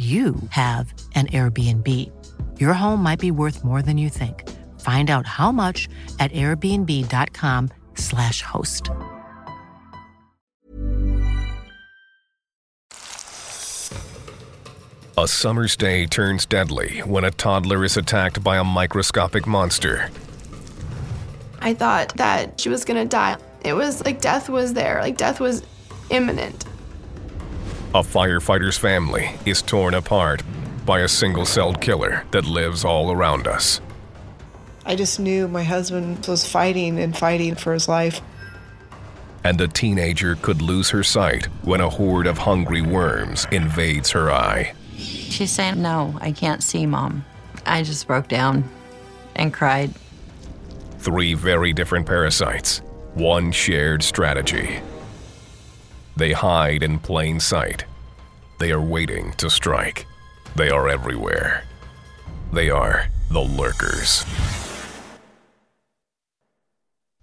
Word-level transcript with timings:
you 0.00 0.34
have 0.48 0.94
an 1.14 1.26
Airbnb. 1.26 1.86
Your 2.58 2.72
home 2.72 3.02
might 3.02 3.18
be 3.18 3.30
worth 3.30 3.62
more 3.62 3.82
than 3.82 3.98
you 3.98 4.08
think. 4.08 4.48
Find 4.80 5.10
out 5.10 5.26
how 5.26 5.52
much 5.52 5.90
at 6.18 6.32
airbnb.com/slash 6.32 8.40
host. 8.40 8.88
A 15.18 15.28
summer's 15.28 15.76
day 15.76 16.06
turns 16.06 16.46
deadly 16.46 17.00
when 17.00 17.24
a 17.24 17.30
toddler 17.30 17.84
is 17.84 17.98
attacked 17.98 18.42
by 18.42 18.56
a 18.56 18.64
microscopic 18.64 19.46
monster. 19.46 20.08
I 21.60 21.74
thought 21.74 22.16
that 22.16 22.58
she 22.58 22.70
was 22.70 22.86
gonna 22.86 23.04
die. 23.04 23.36
It 23.62 23.74
was 23.74 24.02
like 24.02 24.22
death 24.22 24.48
was 24.48 24.72
there, 24.72 25.02
like 25.02 25.18
death 25.18 25.40
was 25.40 25.62
imminent. 26.08 26.64
A 27.92 28.02
firefighter's 28.02 28.78
family 28.78 29.32
is 29.44 29.62
torn 29.62 29.94
apart 29.94 30.44
by 30.86 31.00
a 31.00 31.08
single 31.08 31.44
celled 31.44 31.80
killer 31.80 32.24
that 32.30 32.44
lives 32.44 32.84
all 32.84 33.10
around 33.10 33.48
us. 33.48 33.80
I 34.86 34.94
just 34.94 35.18
knew 35.18 35.48
my 35.48 35.64
husband 35.64 36.24
was 36.28 36.48
fighting 36.48 37.00
and 37.00 37.18
fighting 37.18 37.56
for 37.56 37.72
his 37.72 37.88
life. 37.88 38.20
And 39.42 39.60
a 39.60 39.66
teenager 39.66 40.36
could 40.36 40.62
lose 40.62 40.90
her 40.90 41.02
sight 41.02 41.46
when 41.62 41.80
a 41.80 41.90
horde 41.90 42.28
of 42.28 42.38
hungry 42.38 42.80
worms 42.80 43.48
invades 43.50 44.10
her 44.10 44.30
eye. 44.30 44.72
She's 44.96 45.50
saying, 45.50 45.82
No, 45.82 46.16
I 46.20 46.30
can't 46.30 46.62
see, 46.62 46.86
Mom. 46.86 47.24
I 47.66 47.82
just 47.82 48.06
broke 48.06 48.28
down 48.28 48.68
and 49.34 49.52
cried. 49.52 49.90
Three 50.98 51.34
very 51.34 51.72
different 51.72 52.06
parasites, 52.06 52.82
one 53.14 53.50
shared 53.50 54.04
strategy. 54.04 54.78
They 56.16 56.32
hide 56.32 56.82
in 56.82 56.98
plain 56.98 57.40
sight. 57.40 57.84
They 58.60 58.72
are 58.72 58.80
waiting 58.80 59.32
to 59.38 59.48
strike. 59.48 60.06
They 60.54 60.68
are 60.68 60.88
everywhere. 60.88 61.64
They 62.52 62.68
are 62.68 63.06
the 63.30 63.40
lurkers. 63.40 64.24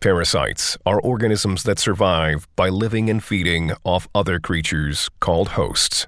Parasites 0.01 0.77
are 0.83 0.99
organisms 0.99 1.61
that 1.61 1.77
survive 1.77 2.47
by 2.55 2.69
living 2.69 3.07
and 3.09 3.23
feeding 3.23 3.71
off 3.83 4.07
other 4.15 4.39
creatures 4.39 5.09
called 5.19 5.49
hosts. 5.49 6.07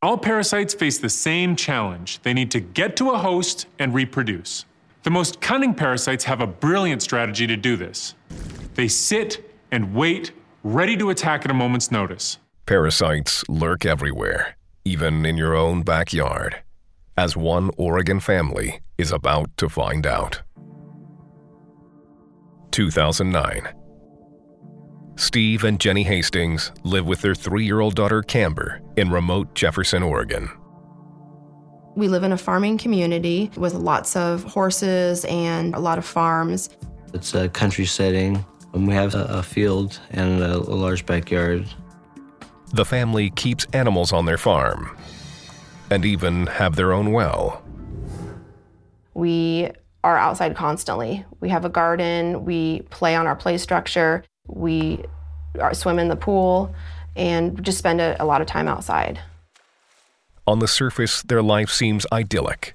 All 0.00 0.16
parasites 0.16 0.72
face 0.72 0.96
the 0.96 1.10
same 1.10 1.54
challenge. 1.54 2.22
They 2.22 2.32
need 2.32 2.50
to 2.52 2.60
get 2.60 2.96
to 2.96 3.10
a 3.10 3.18
host 3.18 3.66
and 3.78 3.92
reproduce. 3.92 4.64
The 5.02 5.10
most 5.10 5.42
cunning 5.42 5.74
parasites 5.74 6.24
have 6.24 6.40
a 6.40 6.46
brilliant 6.46 7.02
strategy 7.02 7.46
to 7.46 7.58
do 7.58 7.76
this. 7.76 8.14
They 8.74 8.88
sit 8.88 9.52
and 9.70 9.94
wait, 9.94 10.32
ready 10.64 10.96
to 10.96 11.10
attack 11.10 11.44
at 11.44 11.50
a 11.50 11.54
moment's 11.54 11.90
notice. 11.90 12.38
Parasites 12.64 13.44
lurk 13.48 13.84
everywhere, 13.84 14.56
even 14.84 15.24
in 15.24 15.36
your 15.36 15.54
own 15.54 15.82
backyard, 15.82 16.62
as 17.16 17.36
one 17.36 17.70
Oregon 17.76 18.20
family 18.20 18.80
is 18.98 19.12
about 19.12 19.56
to 19.56 19.68
find 19.68 20.06
out. 20.06 20.42
2009. 22.72 23.68
Steve 25.16 25.64
and 25.64 25.78
Jenny 25.78 26.02
Hastings 26.02 26.72
live 26.84 27.06
with 27.06 27.20
their 27.20 27.34
three 27.34 27.64
year 27.64 27.80
old 27.80 27.94
daughter 27.94 28.22
Camber 28.22 28.80
in 28.96 29.10
remote 29.10 29.54
Jefferson, 29.54 30.02
Oregon. 30.02 30.50
We 31.94 32.08
live 32.08 32.24
in 32.24 32.32
a 32.32 32.38
farming 32.38 32.78
community 32.78 33.50
with 33.56 33.74
lots 33.74 34.16
of 34.16 34.42
horses 34.44 35.26
and 35.26 35.74
a 35.74 35.78
lot 35.78 35.98
of 35.98 36.06
farms. 36.06 36.70
It's 37.12 37.34
a 37.34 37.50
country 37.50 37.84
setting, 37.84 38.42
and 38.72 38.88
we 38.88 38.94
have 38.94 39.14
a, 39.14 39.24
a 39.24 39.42
field 39.42 40.00
and 40.10 40.42
a, 40.42 40.56
a 40.56 40.74
large 40.74 41.04
backyard. 41.04 41.68
The 42.72 42.84
family 42.86 43.30
keeps 43.30 43.66
animals 43.74 44.12
on 44.12 44.24
their 44.24 44.38
farm 44.38 44.96
and 45.90 46.06
even 46.06 46.46
have 46.46 46.76
their 46.76 46.92
own 46.92 47.12
well. 47.12 47.62
We 49.12 49.70
are 50.02 50.16
outside 50.16 50.56
constantly. 50.56 51.24
We 51.40 51.50
have 51.50 51.66
a 51.66 51.68
garden, 51.68 52.46
we 52.46 52.80
play 52.90 53.14
on 53.14 53.26
our 53.26 53.36
play 53.36 53.58
structure, 53.58 54.24
we 54.46 55.04
are, 55.60 55.74
swim 55.74 55.98
in 55.98 56.08
the 56.08 56.16
pool, 56.16 56.74
and 57.14 57.62
just 57.62 57.76
spend 57.76 58.00
a, 58.00 58.20
a 58.22 58.24
lot 58.24 58.40
of 58.40 58.46
time 58.46 58.68
outside. 58.68 59.20
On 60.46 60.58
the 60.58 60.66
surface, 60.66 61.22
their 61.22 61.42
life 61.42 61.70
seems 61.70 62.06
idyllic. 62.10 62.74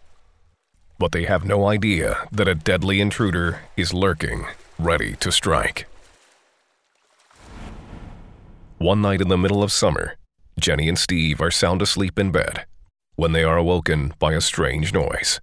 But 1.00 1.12
they 1.12 1.26
have 1.26 1.44
no 1.44 1.68
idea 1.68 2.28
that 2.32 2.48
a 2.48 2.56
deadly 2.56 3.02
intruder 3.02 3.62
is 3.76 3.94
lurking, 3.94 4.46
ready 4.78 5.16
to 5.18 5.32
strike. 5.32 5.88
One 8.78 9.02
night 9.02 9.22
in 9.22 9.28
the 9.28 9.40
middle 9.40 9.64
of 9.64 9.72
summer, 9.72 10.18
Jenny 10.60 10.88
and 10.88 11.00
Steve 11.00 11.42
are 11.42 11.50
sound 11.50 11.82
asleep 11.82 12.20
in 12.20 12.32
bed 12.32 12.68
when 13.16 13.32
they 13.32 13.44
are 13.44 13.58
awoken 13.58 14.14
by 14.20 14.34
a 14.34 14.42
strange 14.42 14.94
noise. 14.94 15.42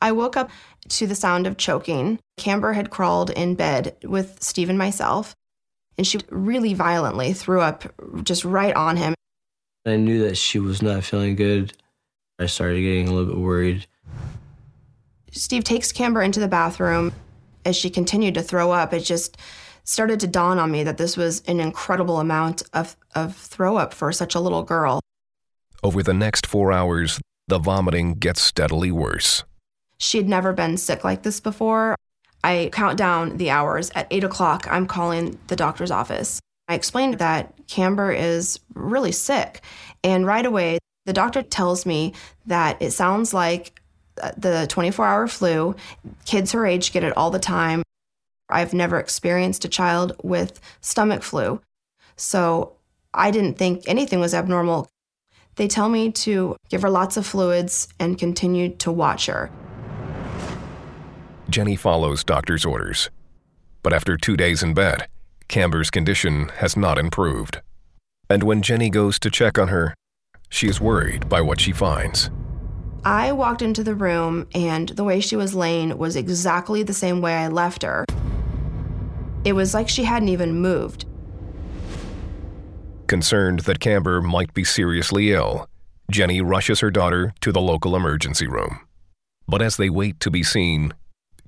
I 0.00 0.12
woke 0.12 0.38
up 0.38 0.50
to 0.88 1.06
the 1.06 1.14
sound 1.14 1.46
of 1.46 1.58
choking. 1.58 2.18
Camber 2.38 2.72
had 2.72 2.88
crawled 2.88 3.28
in 3.28 3.56
bed 3.56 3.94
with 4.02 4.42
Steve 4.42 4.70
and 4.70 4.78
myself, 4.78 5.36
and 5.98 6.06
she 6.06 6.20
really 6.30 6.72
violently 6.72 7.34
threw 7.34 7.60
up 7.60 7.84
just 8.24 8.42
right 8.42 8.74
on 8.74 8.96
him. 8.96 9.14
I 9.84 9.96
knew 9.96 10.26
that 10.26 10.38
she 10.38 10.58
was 10.58 10.80
not 10.80 11.04
feeling 11.04 11.36
good. 11.36 11.74
I 12.38 12.46
started 12.46 12.80
getting 12.80 13.06
a 13.06 13.12
little 13.12 13.34
bit 13.34 13.42
worried. 13.42 13.86
Steve 15.30 15.64
takes 15.64 15.92
Camber 15.92 16.22
into 16.22 16.40
the 16.40 16.48
bathroom. 16.48 17.12
As 17.66 17.76
she 17.76 17.90
continued 17.90 18.34
to 18.34 18.42
throw 18.42 18.72
up, 18.72 18.94
it 18.94 19.00
just 19.00 19.36
started 19.84 20.20
to 20.20 20.26
dawn 20.26 20.58
on 20.58 20.70
me 20.70 20.84
that 20.84 20.98
this 20.98 21.16
was 21.16 21.42
an 21.46 21.60
incredible 21.60 22.20
amount 22.20 22.62
of, 22.72 22.96
of 23.14 23.36
throw 23.36 23.76
up 23.76 23.92
for 23.94 24.12
such 24.12 24.34
a 24.34 24.40
little 24.40 24.62
girl. 24.62 25.00
Over 25.82 26.02
the 26.02 26.14
next 26.14 26.46
four 26.46 26.72
hours, 26.72 27.20
the 27.48 27.58
vomiting 27.58 28.14
gets 28.14 28.40
steadily 28.40 28.92
worse. 28.92 29.44
She 29.98 30.18
had 30.18 30.28
never 30.28 30.52
been 30.52 30.76
sick 30.76 31.04
like 31.04 31.22
this 31.22 31.40
before. 31.40 31.96
I 32.44 32.70
count 32.72 32.98
down 32.98 33.36
the 33.36 33.50
hours. 33.50 33.90
At 33.94 34.08
eight 34.10 34.24
o'clock, 34.24 34.66
I'm 34.70 34.86
calling 34.86 35.38
the 35.48 35.56
doctor's 35.56 35.90
office. 35.90 36.40
I 36.68 36.74
explained 36.74 37.18
that 37.18 37.54
Camber 37.68 38.12
is 38.12 38.58
really 38.74 39.12
sick. 39.12 39.60
And 40.02 40.26
right 40.26 40.44
away, 40.44 40.78
the 41.06 41.12
doctor 41.12 41.42
tells 41.42 41.84
me 41.86 42.14
that 42.46 42.80
it 42.80 42.92
sounds 42.92 43.34
like 43.34 43.80
uh, 44.22 44.32
the 44.36 44.66
24 44.68 45.04
hour 45.04 45.28
flu. 45.28 45.74
Kids 46.24 46.52
her 46.52 46.66
age 46.66 46.92
get 46.92 47.04
it 47.04 47.16
all 47.16 47.30
the 47.30 47.38
time. 47.38 47.82
I've 48.52 48.74
never 48.74 48.98
experienced 48.98 49.64
a 49.64 49.68
child 49.68 50.12
with 50.22 50.60
stomach 50.80 51.22
flu. 51.22 51.60
So 52.16 52.76
I 53.14 53.30
didn't 53.30 53.58
think 53.58 53.84
anything 53.86 54.20
was 54.20 54.34
abnormal. 54.34 54.88
They 55.56 55.68
tell 55.68 55.88
me 55.88 56.12
to 56.12 56.56
give 56.70 56.82
her 56.82 56.90
lots 56.90 57.16
of 57.16 57.26
fluids 57.26 57.88
and 57.98 58.18
continue 58.18 58.70
to 58.76 58.92
watch 58.92 59.26
her. 59.26 59.50
Jenny 61.50 61.76
follows 61.76 62.24
doctor's 62.24 62.64
orders. 62.64 63.10
But 63.82 63.92
after 63.92 64.16
two 64.16 64.36
days 64.36 64.62
in 64.62 64.74
bed, 64.74 65.08
Camber's 65.48 65.90
condition 65.90 66.48
has 66.56 66.76
not 66.76 66.98
improved. 66.98 67.60
And 68.30 68.42
when 68.42 68.62
Jenny 68.62 68.88
goes 68.88 69.18
to 69.18 69.30
check 69.30 69.58
on 69.58 69.68
her, 69.68 69.94
she 70.48 70.68
is 70.68 70.80
worried 70.80 71.28
by 71.28 71.40
what 71.40 71.60
she 71.60 71.72
finds. 71.72 72.30
I 73.04 73.32
walked 73.32 73.62
into 73.62 73.82
the 73.82 73.96
room, 73.96 74.46
and 74.54 74.88
the 74.90 75.04
way 75.04 75.20
she 75.20 75.34
was 75.34 75.54
laying 75.54 75.98
was 75.98 76.14
exactly 76.14 76.82
the 76.82 76.94
same 76.94 77.20
way 77.20 77.34
I 77.34 77.48
left 77.48 77.82
her. 77.82 78.04
It 79.44 79.54
was 79.54 79.74
like 79.74 79.88
she 79.88 80.04
hadn't 80.04 80.28
even 80.28 80.60
moved. 80.60 81.06
Concerned 83.06 83.60
that 83.60 83.80
Camber 83.80 84.22
might 84.22 84.54
be 84.54 84.64
seriously 84.64 85.32
ill, 85.32 85.68
Jenny 86.10 86.40
rushes 86.40 86.80
her 86.80 86.90
daughter 86.90 87.34
to 87.40 87.52
the 87.52 87.60
local 87.60 87.96
emergency 87.96 88.46
room. 88.46 88.80
But 89.48 89.62
as 89.62 89.76
they 89.76 89.90
wait 89.90 90.20
to 90.20 90.30
be 90.30 90.42
seen, 90.42 90.94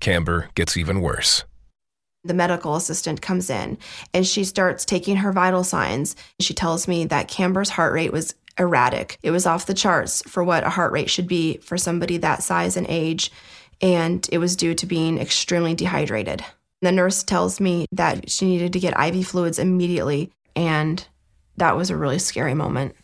Camber 0.00 0.50
gets 0.54 0.76
even 0.76 1.00
worse. 1.00 1.44
The 2.24 2.34
medical 2.34 2.74
assistant 2.74 3.20
comes 3.20 3.50
in 3.50 3.78
and 4.12 4.26
she 4.26 4.44
starts 4.44 4.84
taking 4.84 5.16
her 5.16 5.32
vital 5.32 5.62
signs. 5.62 6.16
She 6.40 6.54
tells 6.54 6.88
me 6.88 7.04
that 7.04 7.28
Camber's 7.28 7.70
heart 7.70 7.92
rate 7.92 8.12
was 8.12 8.34
erratic. 8.58 9.18
It 9.22 9.30
was 9.30 9.46
off 9.46 9.66
the 9.66 9.74
charts 9.74 10.22
for 10.26 10.42
what 10.42 10.64
a 10.64 10.70
heart 10.70 10.92
rate 10.92 11.10
should 11.10 11.28
be 11.28 11.58
for 11.58 11.76
somebody 11.76 12.16
that 12.18 12.42
size 12.42 12.76
and 12.76 12.86
age, 12.88 13.30
and 13.80 14.26
it 14.32 14.38
was 14.38 14.56
due 14.56 14.74
to 14.74 14.86
being 14.86 15.18
extremely 15.18 15.74
dehydrated. 15.74 16.44
The 16.84 16.92
nurse 16.92 17.22
tells 17.22 17.60
me 17.60 17.86
that 17.92 18.28
she 18.28 18.44
needed 18.44 18.74
to 18.74 18.78
get 18.78 18.92
IV 19.00 19.26
fluids 19.26 19.58
immediately, 19.58 20.30
and 20.54 21.02
that 21.56 21.78
was 21.78 21.88
a 21.88 21.96
really 21.96 22.18
scary 22.18 22.52
moment. 22.52 22.94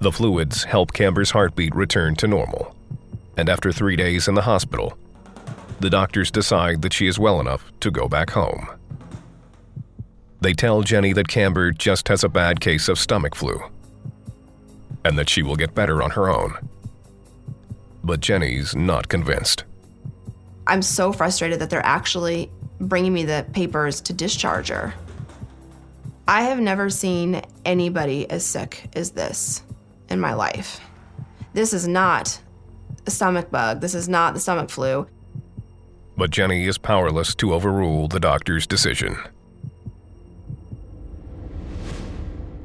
The 0.00 0.10
fluids 0.10 0.64
help 0.64 0.92
Camber's 0.92 1.30
heartbeat 1.30 1.72
return 1.72 2.16
to 2.16 2.26
normal. 2.26 2.74
And 3.36 3.48
after 3.48 3.70
three 3.70 3.94
days 3.94 4.26
in 4.26 4.34
the 4.34 4.42
hospital, 4.42 4.98
the 5.78 5.88
doctors 5.88 6.32
decide 6.32 6.82
that 6.82 6.92
she 6.92 7.06
is 7.06 7.16
well 7.16 7.38
enough 7.38 7.70
to 7.78 7.92
go 7.92 8.08
back 8.08 8.30
home. 8.30 8.70
They 10.40 10.52
tell 10.52 10.82
Jenny 10.82 11.12
that 11.12 11.28
Camber 11.28 11.70
just 11.70 12.08
has 12.08 12.24
a 12.24 12.28
bad 12.28 12.60
case 12.60 12.88
of 12.88 12.98
stomach 12.98 13.36
flu 13.36 13.62
and 15.04 15.16
that 15.16 15.28
she 15.28 15.44
will 15.44 15.54
get 15.54 15.76
better 15.76 16.02
on 16.02 16.10
her 16.10 16.28
own. 16.28 16.56
But 18.02 18.18
Jenny's 18.18 18.74
not 18.74 19.06
convinced. 19.06 19.62
I'm 20.66 20.82
so 20.82 21.12
frustrated 21.12 21.60
that 21.60 21.70
they're 21.70 21.84
actually 21.84 22.50
bringing 22.80 23.12
me 23.12 23.24
the 23.24 23.46
papers 23.52 24.00
to 24.02 24.12
discharge 24.12 24.68
her. 24.68 24.94
I 26.28 26.42
have 26.42 26.58
never 26.58 26.90
seen 26.90 27.42
anybody 27.64 28.28
as 28.28 28.44
sick 28.44 28.88
as 28.94 29.12
this 29.12 29.62
in 30.08 30.18
my 30.18 30.34
life. 30.34 30.80
This 31.52 31.72
is 31.72 31.86
not 31.86 32.40
a 33.06 33.10
stomach 33.10 33.50
bug. 33.50 33.80
This 33.80 33.94
is 33.94 34.08
not 34.08 34.34
the 34.34 34.40
stomach 34.40 34.70
flu. 34.70 35.06
But 36.16 36.30
Jenny 36.30 36.66
is 36.66 36.78
powerless 36.78 37.34
to 37.36 37.54
overrule 37.54 38.08
the 38.08 38.20
doctor's 38.20 38.66
decision. 38.66 39.16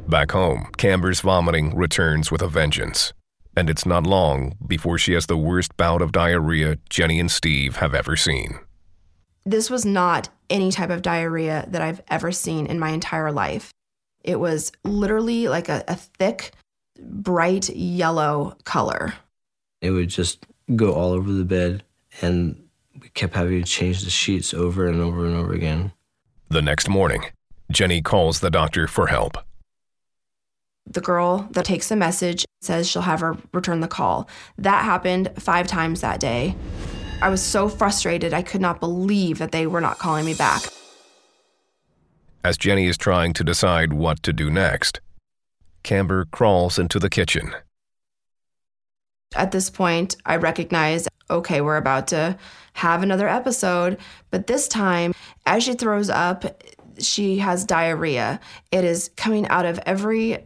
Back 0.08 0.32
home, 0.32 0.70
Camber's 0.78 1.22
vomiting 1.22 1.76
returns 1.76 2.32
with 2.32 2.42
a 2.42 2.48
vengeance, 2.48 3.14
and 3.56 3.70
it's 3.70 3.86
not 3.86 4.08
long 4.08 4.56
before 4.66 4.98
she 4.98 5.14
has 5.14 5.26
the 5.26 5.38
worst 5.38 5.76
bout 5.78 6.02
of 6.02 6.12
diarrhea 6.12 6.78
Jenny 6.90 7.20
and 7.20 7.32
Steve 7.32 7.78
have 7.78 7.94
ever 7.94 8.16
seen. 8.16 8.60
This 9.46 9.70
was 9.70 9.86
not 9.86 10.30
any 10.50 10.72
type 10.72 10.90
of 10.90 11.02
diarrhea 11.02 11.66
that 11.70 11.82
I've 11.82 12.02
ever 12.10 12.32
seen 12.32 12.68
in 12.68 12.80
my 12.80 12.90
entire 12.90 13.32
life. 13.32 13.72
It 14.24 14.40
was 14.40 14.72
literally 14.84 15.48
like 15.48 15.68
a, 15.68 15.84
a 15.88 15.96
thick, 15.96 16.52
bright 17.00 17.70
yellow 17.70 18.56
color. 18.64 19.14
It 19.82 19.92
would 19.92 20.10
just 20.10 20.46
go 20.76 20.94
all 20.94 21.12
over 21.12 21.32
the 21.32 21.46
bed, 21.46 21.84
and 22.22 22.68
we 23.02 23.10
kept 23.10 23.34
having 23.34 23.64
to 23.64 23.68
change 23.68 24.04
the 24.04 24.12
sheets 24.12 24.54
over 24.54 24.86
and 24.86 25.02
over 25.02 25.26
and 25.26 25.36
over 25.36 25.54
again. 25.54 25.92
The 26.50 26.62
next 26.62 26.88
morning, 26.88 27.24
Jenny 27.72 28.02
calls 28.02 28.42
the 28.42 28.52
doctor 28.52 28.86
for 28.86 29.08
help. 29.08 29.38
The 30.88 31.02
girl 31.02 31.48
that 31.52 31.66
takes 31.66 31.90
the 31.90 31.96
message 31.96 32.46
says 32.62 32.88
she'll 32.88 33.04
have 33.04 33.20
her 33.22 33.38
return 33.54 33.80
the 33.80 33.88
call. 33.88 34.28
That 34.58 34.84
happened 34.84 35.32
five 35.38 35.68
times 35.68 36.02
that 36.02 36.20
day. 36.20 36.56
I 37.22 37.30
was 37.30 37.42
so 37.42 37.70
frustrated, 37.70 38.34
I 38.34 38.42
could 38.42 38.62
not 38.62 38.80
believe 38.80 39.38
that 39.38 39.52
they 39.52 39.68
were 39.68 39.82
not 39.82 40.00
calling 40.00 40.26
me 40.26 40.34
back. 40.34 40.64
As 42.44 42.58
Jenny 42.58 42.88
is 42.88 42.98
trying 42.98 43.34
to 43.34 43.44
decide 43.44 43.94
what 43.94 44.24
to 44.24 44.34
do 44.34 44.50
next, 44.50 45.00
Camber 45.84 46.26
crawls 46.26 46.80
into 46.80 46.98
the 46.98 47.10
kitchen. 47.10 47.54
At 49.36 49.52
this 49.52 49.70
point, 49.70 50.18
I 50.26 50.36
recognize 50.38 51.08
okay, 51.30 51.62
we're 51.62 51.78
about 51.78 52.08
to 52.08 52.38
have 52.74 53.02
another 53.02 53.28
episode, 53.28 53.98
but 54.32 54.48
this 54.48 54.68
time, 54.68 55.14
as 55.46 55.64
she 55.64 55.74
throws 55.74 56.10
up, 56.10 56.62
she 57.00 57.38
has 57.38 57.64
diarrhea. 57.64 58.40
It 58.72 58.84
is 58.84 59.12
coming 59.16 59.48
out 59.48 59.66
of 59.66 59.80
every 59.86 60.44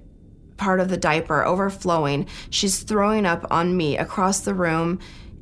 part 0.58 0.80
of 0.80 0.90
the 0.90 0.98
diaper 0.98 1.44
overflowing. 1.44 2.28
She's 2.50 2.84
throwing 2.84 3.26
up 3.26 3.46
on 3.52 3.76
me 3.76 3.98
across 3.98 4.42
the 4.42 4.54
room 4.54 5.00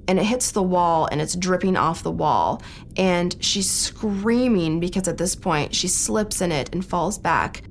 and 0.08 0.20
it 0.20 0.26
hits 0.26 0.52
the 0.52 0.64
wall 0.64 1.08
and 1.12 1.22
it's 1.22 1.36
dripping 1.36 1.78
off 1.78 2.04
the 2.04 2.12
wall. 2.12 2.62
And 2.98 3.36
she's 3.44 3.70
screaming 3.70 4.80
because 4.80 5.08
at 5.08 5.18
this 5.18 5.36
point 5.36 5.74
she 5.74 5.88
slips 5.88 6.42
in 6.42 6.52
it 6.52 6.74
and 6.74 6.86
falls 6.86 7.18
back. 7.18 7.64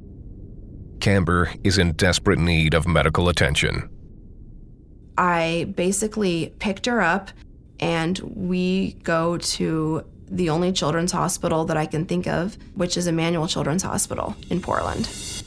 Camber 1.01 1.51
is 1.65 1.79
in 1.79 1.93
desperate 1.93 2.39
need 2.39 2.75
of 2.75 2.87
medical 2.87 3.29
attention. 3.29 3.89
I 5.19 5.73
basically 5.77 6.55
picked 6.59 6.87
her 6.87 7.03
up 7.03 7.31
and 7.81 8.19
we 8.21 8.95
go 9.03 9.37
to 9.37 10.05
the 10.31 10.49
only 10.49 10.73
children's 10.73 11.13
hospital 11.13 11.67
that 11.67 11.77
I 11.77 11.85
can 11.85 12.07
think 12.07 12.27
of, 12.27 12.57
which 12.75 12.97
is 12.97 13.07
Emanuel 13.07 13.47
Children's 13.47 13.83
Hospital 13.83 14.35
in 14.49 14.63
Portland 14.63 15.42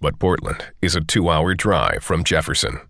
but 0.00 0.18
Portland 0.18 0.64
is 0.82 0.94
a 0.94 1.00
two 1.00 1.28
hour 1.28 1.54
drive 1.54 2.02
from 2.02 2.24
Jefferson. 2.24 2.80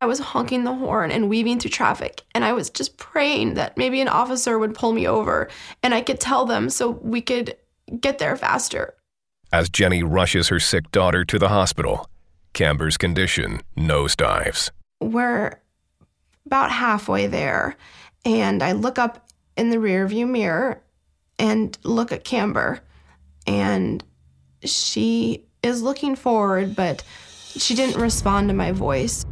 I 0.00 0.06
was 0.06 0.18
honking 0.18 0.64
the 0.64 0.74
horn 0.74 1.10
and 1.10 1.28
weaving 1.28 1.60
through 1.60 1.72
traffic, 1.72 2.22
and 2.34 2.44
I 2.44 2.54
was 2.54 2.70
just 2.70 2.96
praying 2.96 3.54
that 3.54 3.76
maybe 3.76 4.00
an 4.00 4.08
officer 4.08 4.58
would 4.58 4.74
pull 4.74 4.92
me 4.92 5.06
over 5.06 5.48
and 5.82 5.92
I 5.92 6.00
could 6.00 6.18
tell 6.18 6.46
them 6.46 6.70
so 6.70 6.90
we 6.90 7.20
could 7.20 7.56
get 8.00 8.18
there 8.18 8.36
faster. 8.36 8.94
As 9.52 9.68
Jenny 9.68 10.02
rushes 10.02 10.48
her 10.48 10.60
sick 10.60 10.90
daughter 10.90 11.24
to 11.24 11.38
the 11.38 11.48
hospital, 11.48 12.08
Camber's 12.52 12.96
condition 12.96 13.60
nosedives. 13.76 14.70
We're 15.00 15.60
about 16.46 16.70
halfway 16.70 17.26
there, 17.26 17.76
and 18.24 18.62
I 18.62 18.72
look 18.72 18.98
up 18.98 19.28
in 19.56 19.70
the 19.70 19.76
rearview 19.76 20.28
mirror 20.28 20.82
and 21.38 21.76
look 21.84 22.12
at 22.12 22.24
Camber, 22.24 22.80
and 23.46 24.02
she 24.64 25.44
is 25.62 25.82
looking 25.82 26.16
forward, 26.16 26.74
but 26.74 27.02
she 27.56 27.74
didn't 27.74 28.00
respond 28.00 28.48
to 28.48 28.54
my 28.54 28.72
voice. 28.72 29.24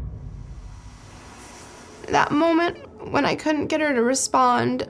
That 2.09 2.33
moment 2.33 2.79
when 3.11 3.25
I 3.25 3.35
couldn't 3.35 3.67
get 3.67 3.81
her 3.81 3.95
to 3.95 4.03
respond, 4.03 4.87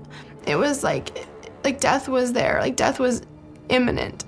it 0.47 0.57
was 0.57 0.83
like 0.83 1.27
like 1.65 1.81
death 1.81 2.09
was 2.09 2.33
there, 2.33 2.59
like 2.61 2.77
death 2.77 2.99
was 2.99 3.23
imminent. 3.69 4.25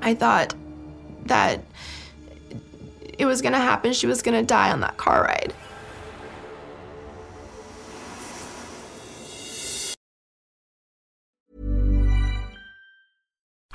I 0.00 0.14
thought 0.14 0.54
that 1.26 1.64
it 3.18 3.26
was 3.26 3.40
going 3.40 3.52
to 3.52 3.58
happen. 3.58 3.92
She 3.92 4.06
was 4.06 4.22
going 4.22 4.38
to 4.38 4.46
die 4.46 4.70
on 4.70 4.80
that 4.80 4.96
car 4.96 5.22
ride. 5.22 5.54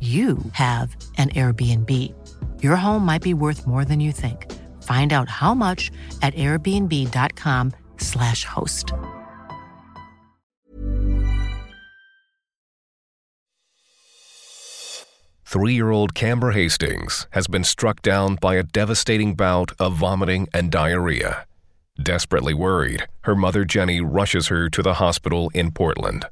you 0.00 0.38
have 0.52 0.96
an 1.18 1.28
Airbnb. 1.30 2.14
Your 2.62 2.76
home 2.76 3.04
might 3.04 3.22
be 3.22 3.34
worth 3.34 3.66
more 3.66 3.84
than 3.84 4.00
you 4.00 4.12
think. 4.12 4.50
Find 4.82 5.12
out 5.12 5.28
how 5.28 5.52
much 5.52 5.90
at 6.22 6.32
airbnb.com/slash 6.34 8.44
host. 8.44 8.92
Three 15.44 15.74
year 15.74 15.90
old 15.90 16.14
Camber 16.14 16.52
Hastings 16.52 17.26
has 17.32 17.48
been 17.48 17.64
struck 17.64 18.00
down 18.02 18.36
by 18.36 18.54
a 18.54 18.62
devastating 18.62 19.34
bout 19.34 19.72
of 19.80 19.94
vomiting 19.94 20.46
and 20.54 20.70
diarrhea. 20.70 21.44
Desperately 22.00 22.54
worried, 22.54 23.08
her 23.22 23.34
mother 23.34 23.64
Jenny 23.64 24.00
rushes 24.00 24.46
her 24.46 24.70
to 24.70 24.80
the 24.80 24.94
hospital 24.94 25.50
in 25.52 25.72
Portland. 25.72 26.24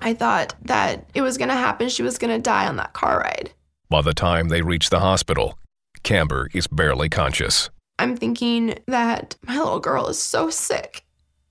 I 0.00 0.14
thought 0.14 0.54
that 0.62 1.08
it 1.14 1.22
was 1.22 1.38
going 1.38 1.48
to 1.48 1.54
happen. 1.54 1.88
She 1.88 2.02
was 2.02 2.18
going 2.18 2.34
to 2.34 2.42
die 2.42 2.66
on 2.66 2.76
that 2.76 2.92
car 2.92 3.20
ride. 3.20 3.52
By 3.90 4.02
the 4.02 4.14
time 4.14 4.48
they 4.48 4.62
reach 4.62 4.90
the 4.90 5.00
hospital, 5.00 5.58
Camber 6.02 6.48
is 6.54 6.66
barely 6.66 7.08
conscious. 7.08 7.70
I'm 7.98 8.16
thinking 8.16 8.78
that 8.86 9.36
my 9.42 9.58
little 9.58 9.80
girl 9.80 10.06
is 10.06 10.20
so 10.20 10.50
sick 10.50 11.04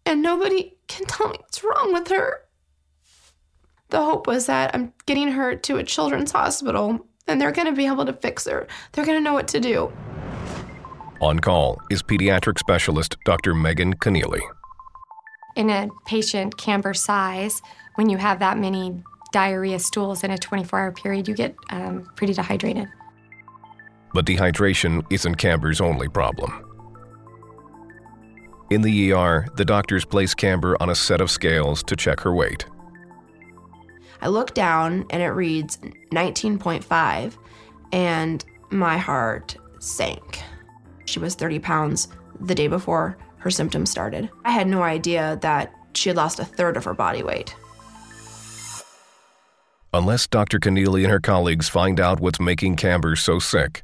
and 0.05 0.21
nobody 0.21 0.77
can 0.87 1.05
tell 1.05 1.29
me 1.29 1.37
what's 1.39 1.63
wrong 1.63 1.91
with 1.91 2.07
her. 2.07 2.41
The 3.89 4.01
hope 4.01 4.27
was 4.27 4.45
that 4.45 4.73
I'm 4.73 4.93
getting 5.05 5.29
her 5.31 5.55
to 5.55 5.77
a 5.77 5.83
children's 5.83 6.31
hospital 6.31 7.05
and 7.27 7.41
they're 7.41 7.51
going 7.51 7.67
to 7.67 7.73
be 7.73 7.85
able 7.85 8.05
to 8.05 8.13
fix 8.13 8.45
her. 8.47 8.67
They're 8.91 9.05
going 9.05 9.17
to 9.17 9.23
know 9.23 9.33
what 9.33 9.47
to 9.49 9.59
do. 9.59 9.91
On 11.19 11.39
call 11.39 11.79
is 11.89 12.03
pediatric 12.03 12.59
specialist 12.59 13.17
Dr. 13.25 13.53
Megan 13.53 13.95
Keneally. 13.95 14.41
In 15.55 15.69
a 15.69 15.89
patient 16.05 16.57
camber 16.57 16.93
size, 16.93 17.61
when 17.97 18.09
you 18.09 18.17
have 18.17 18.37
that 18.39 18.59
many 18.59 19.01
diarrhea 19.31 19.79
stools 19.79 20.23
in 20.23 20.29
a 20.29 20.37
24 20.37 20.79
hour 20.79 20.91
period, 20.91 21.27
you 21.27 21.33
get 21.33 21.55
um, 21.71 22.07
pretty 22.15 22.31
dehydrated. 22.31 22.87
But 24.13 24.25
dehydration 24.25 25.03
isn't 25.11 25.35
Camber's 25.35 25.81
only 25.81 26.07
problem. 26.07 26.63
In 28.69 28.83
the 28.83 29.13
ER, 29.13 29.47
the 29.55 29.65
doctors 29.65 30.05
place 30.05 30.35
Camber 30.35 30.77
on 30.79 30.91
a 30.91 30.95
set 30.95 31.21
of 31.21 31.31
scales 31.31 31.81
to 31.83 31.95
check 31.95 32.19
her 32.19 32.33
weight. 32.33 32.65
I 34.21 34.27
look 34.27 34.53
down 34.53 35.05
and 35.09 35.23
it 35.23 35.29
reads 35.29 35.77
19.5, 36.11 37.37
and 37.91 38.45
my 38.69 38.97
heart 38.97 39.57
sank. 39.79 40.41
She 41.05 41.17
was 41.17 41.33
30 41.33 41.59
pounds 41.59 42.09
the 42.41 42.53
day 42.53 42.67
before 42.67 43.17
her 43.39 43.49
symptoms 43.49 43.89
started. 43.89 44.29
I 44.45 44.51
had 44.51 44.67
no 44.67 44.83
idea 44.83 45.39
that 45.41 45.73
she 45.93 46.09
had 46.09 46.17
lost 46.17 46.39
a 46.39 46.45
third 46.45 46.77
of 46.77 46.83
her 46.83 46.93
body 46.93 47.23
weight. 47.23 47.55
Unless 49.93 50.27
Dr. 50.27 50.59
Keneally 50.59 51.03
and 51.03 51.11
her 51.11 51.19
colleagues 51.19 51.69
find 51.69 51.99
out 51.99 52.19
what's 52.19 52.39
making 52.39 52.75
Camber 52.75 53.15
so 53.15 53.39
sick, 53.39 53.83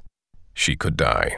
she 0.53 0.75
could 0.75 0.97
die. 0.97 1.37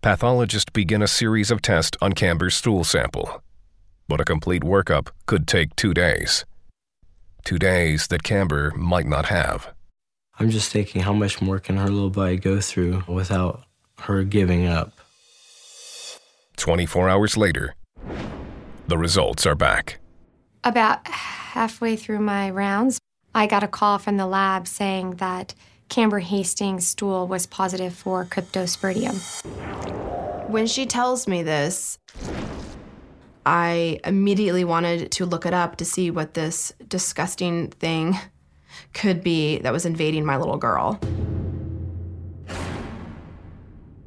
Pathologists 0.00 0.70
begin 0.72 1.02
a 1.02 1.06
series 1.08 1.50
of 1.50 1.62
tests 1.62 1.96
on 2.00 2.12
Camber's 2.12 2.56
stool 2.56 2.84
sample, 2.84 3.42
but 4.08 4.20
a 4.20 4.24
complete 4.24 4.62
workup 4.62 5.08
could 5.26 5.46
take 5.46 5.76
two 5.76 5.94
days. 5.94 6.44
Two 7.44 7.58
days 7.58 8.08
that 8.08 8.22
Camber 8.22 8.72
might 8.74 9.06
not 9.06 9.26
have. 9.26 9.72
I'm 10.40 10.50
just 10.50 10.72
thinking 10.72 11.02
how 11.02 11.12
much 11.12 11.40
more 11.40 11.60
can 11.60 11.76
her 11.76 11.88
little 11.88 12.10
body 12.10 12.36
go 12.36 12.60
through 12.60 13.04
without 13.06 13.64
her 14.00 14.24
giving 14.24 14.66
up. 14.66 14.92
24 16.56 17.08
hours 17.08 17.36
later, 17.36 17.74
the 18.88 18.98
results 18.98 19.46
are 19.46 19.54
back. 19.54 20.00
About 20.64 21.08
halfway 21.08 21.96
through 21.96 22.20
my 22.20 22.48
rounds, 22.48 23.00
I 23.34 23.48
got 23.48 23.64
a 23.64 23.68
call 23.68 23.98
from 23.98 24.16
the 24.16 24.28
lab 24.28 24.68
saying 24.68 25.16
that 25.16 25.54
Camber 25.88 26.20
Hastings' 26.20 26.86
stool 26.86 27.26
was 27.26 27.46
positive 27.46 27.92
for 27.92 28.24
cryptosporidium. 28.24 29.18
When 30.48 30.68
she 30.68 30.86
tells 30.86 31.26
me 31.26 31.42
this, 31.42 31.98
I 33.44 33.98
immediately 34.04 34.62
wanted 34.62 35.10
to 35.12 35.26
look 35.26 35.46
it 35.46 35.52
up 35.52 35.76
to 35.78 35.84
see 35.84 36.12
what 36.12 36.34
this 36.34 36.72
disgusting 36.86 37.70
thing 37.70 38.16
could 38.94 39.20
be 39.20 39.58
that 39.58 39.72
was 39.72 39.84
invading 39.84 40.24
my 40.24 40.36
little 40.36 40.58
girl. 40.58 41.00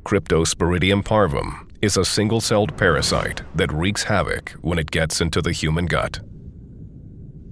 Cryptosporidium 0.05 1.03
parvum 1.03 1.69
is 1.81 1.97
a 1.97 2.05
single 2.05 2.39
celled 2.39 2.77
parasite 2.77 3.41
that 3.53 3.73
wreaks 3.73 4.03
havoc 4.03 4.51
when 4.61 4.79
it 4.79 4.89
gets 4.89 5.19
into 5.19 5.41
the 5.41 5.51
human 5.51 5.85
gut. 5.85 6.21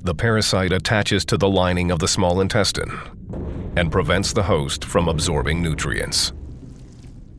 The 0.06 0.14
parasite 0.14 0.74
attaches 0.74 1.24
to 1.26 1.38
the 1.38 1.48
lining 1.48 1.90
of 1.90 2.00
the 2.00 2.10
small 2.10 2.42
intestine 2.42 2.92
and 3.78 3.90
prevents 3.90 4.34
the 4.34 4.44
host 4.44 4.84
from 4.84 5.08
absorbing 5.08 5.64
nutrients. 5.64 6.34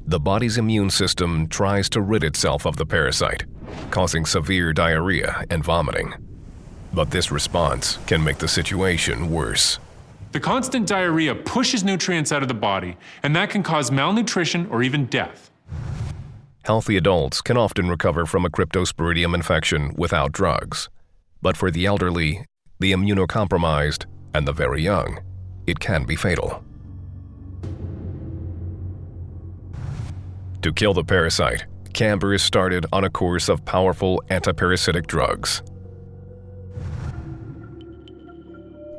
The 0.07 0.19
body's 0.19 0.57
immune 0.57 0.89
system 0.89 1.47
tries 1.47 1.91
to 1.91 2.01
rid 2.01 2.25
itself 2.25 2.65
of 2.65 2.77
the 2.77 2.87
parasite, 2.87 3.45
causing 3.91 4.25
severe 4.25 4.73
diarrhea 4.73 5.45
and 5.51 5.63
vomiting. 5.63 6.15
But 6.95 7.11
this 7.11 7.31
response 7.31 7.99
can 8.07 8.25
make 8.25 8.39
the 8.39 8.49
situation 8.49 9.31
worse. 9.31 9.79
The 10.33 10.41
constant 10.41 10.89
diarrhea 10.89 11.35
pushes 11.35 11.85
nutrients 11.85 12.33
out 12.33 12.41
of 12.41 12.49
the 12.49 12.55
body, 12.55 12.97
and 13.23 13.37
that 13.37 13.51
can 13.51 13.63
cause 13.63 13.91
malnutrition 13.91 14.69
or 14.71 14.83
even 14.83 15.05
death. 15.05 15.51
Healthy 16.65 16.97
adults 16.97 17.43
can 17.43 17.59
often 17.59 17.91
recover 17.91 18.25
from 18.25 18.47
a 18.47 18.51
cryptosporidium 18.51 19.35
infection 19.35 19.93
without 19.99 20.33
drugs. 20.33 20.89
But 21.43 21.59
for 21.59 21.71
the 21.71 21.85
elderly, 21.85 22.47
the 22.85 22.93
immunocompromised, 22.93 24.05
and 24.35 24.47
the 24.47 24.53
very 24.53 24.83
young, 24.83 25.19
it 25.67 25.81
can 25.81 26.05
be 26.05 26.15
fatal. 26.15 26.63
To 30.61 30.71
kill 30.71 30.93
the 30.93 31.03
parasite, 31.03 31.65
Camber 31.95 32.35
is 32.35 32.43
started 32.43 32.85
on 32.93 33.05
a 33.05 33.09
course 33.09 33.49
of 33.49 33.65
powerful 33.65 34.23
antiparasitic 34.29 35.07
drugs. 35.07 35.63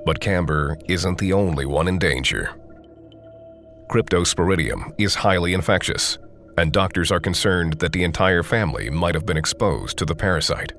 But 0.03 0.19
Camber 0.19 0.79
isn't 0.89 1.19
the 1.19 1.33
only 1.33 1.67
one 1.67 1.87
in 1.87 1.99
danger. 1.99 2.55
Cryptosporidium 3.91 4.95
is 4.97 5.13
highly 5.13 5.53
infectious, 5.53 6.17
and 6.57 6.71
doctors 6.71 7.11
are 7.11 7.19
concerned 7.19 7.73
that 7.73 7.91
the 7.91 8.03
entire 8.03 8.41
family 8.41 8.89
might 8.89 9.13
have 9.13 9.27
been 9.27 9.37
exposed 9.37 9.95
to 9.99 10.05
the 10.05 10.15
parasite. 10.15 10.73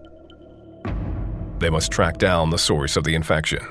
They 1.58 1.70
must 1.70 1.90
track 1.90 2.18
down 2.18 2.50
the 2.50 2.58
source 2.58 2.96
of 2.96 3.04
the 3.04 3.14
infection. 3.14 3.66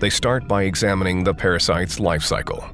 They 0.00 0.10
start 0.10 0.46
by 0.46 0.64
examining 0.64 1.24
the 1.24 1.34
parasite's 1.34 1.98
life 1.98 2.22
cycle. 2.22 2.64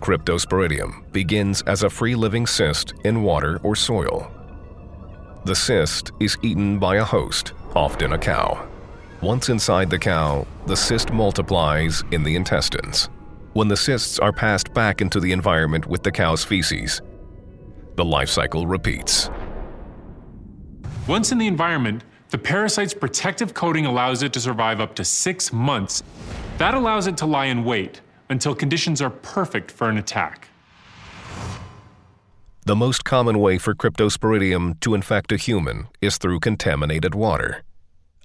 Cryptosporidium 0.00 1.10
begins 1.12 1.62
as 1.62 1.82
a 1.82 1.90
free 1.90 2.14
living 2.14 2.46
cyst 2.46 2.94
in 3.04 3.22
water 3.22 3.58
or 3.62 3.74
soil. 3.74 4.30
The 5.44 5.54
cyst 5.54 6.12
is 6.20 6.36
eaten 6.42 6.78
by 6.78 6.96
a 6.96 7.04
host, 7.04 7.52
often 7.74 8.12
a 8.12 8.18
cow. 8.18 8.68
Once 9.20 9.48
inside 9.48 9.90
the 9.90 9.98
cow, 9.98 10.46
the 10.66 10.76
cyst 10.76 11.12
multiplies 11.12 12.04
in 12.12 12.22
the 12.22 12.36
intestines. 12.36 13.08
When 13.54 13.68
the 13.68 13.76
cysts 13.76 14.18
are 14.18 14.32
passed 14.32 14.74
back 14.74 15.00
into 15.00 15.18
the 15.18 15.32
environment 15.32 15.86
with 15.86 16.02
the 16.02 16.12
cow's 16.12 16.44
feces, 16.44 17.00
the 17.96 18.04
life 18.04 18.28
cycle 18.28 18.66
repeats. 18.66 19.30
Once 21.06 21.30
in 21.30 21.38
the 21.38 21.46
environment, 21.46 22.02
the 22.30 22.38
parasite's 22.38 22.92
protective 22.92 23.54
coating 23.54 23.86
allows 23.86 24.24
it 24.24 24.32
to 24.32 24.40
survive 24.40 24.80
up 24.80 24.96
to 24.96 25.04
six 25.04 25.52
months. 25.52 26.02
That 26.58 26.74
allows 26.74 27.06
it 27.06 27.16
to 27.18 27.26
lie 27.26 27.46
in 27.46 27.64
wait 27.64 28.00
until 28.28 28.56
conditions 28.56 29.00
are 29.00 29.10
perfect 29.10 29.70
for 29.70 29.88
an 29.88 29.98
attack. 29.98 30.48
The 32.64 32.74
most 32.74 33.04
common 33.04 33.38
way 33.38 33.58
for 33.58 33.72
cryptosporidium 33.72 34.80
to 34.80 34.94
infect 34.94 35.30
a 35.30 35.36
human 35.36 35.86
is 36.00 36.18
through 36.18 36.40
contaminated 36.40 37.14
water. 37.14 37.62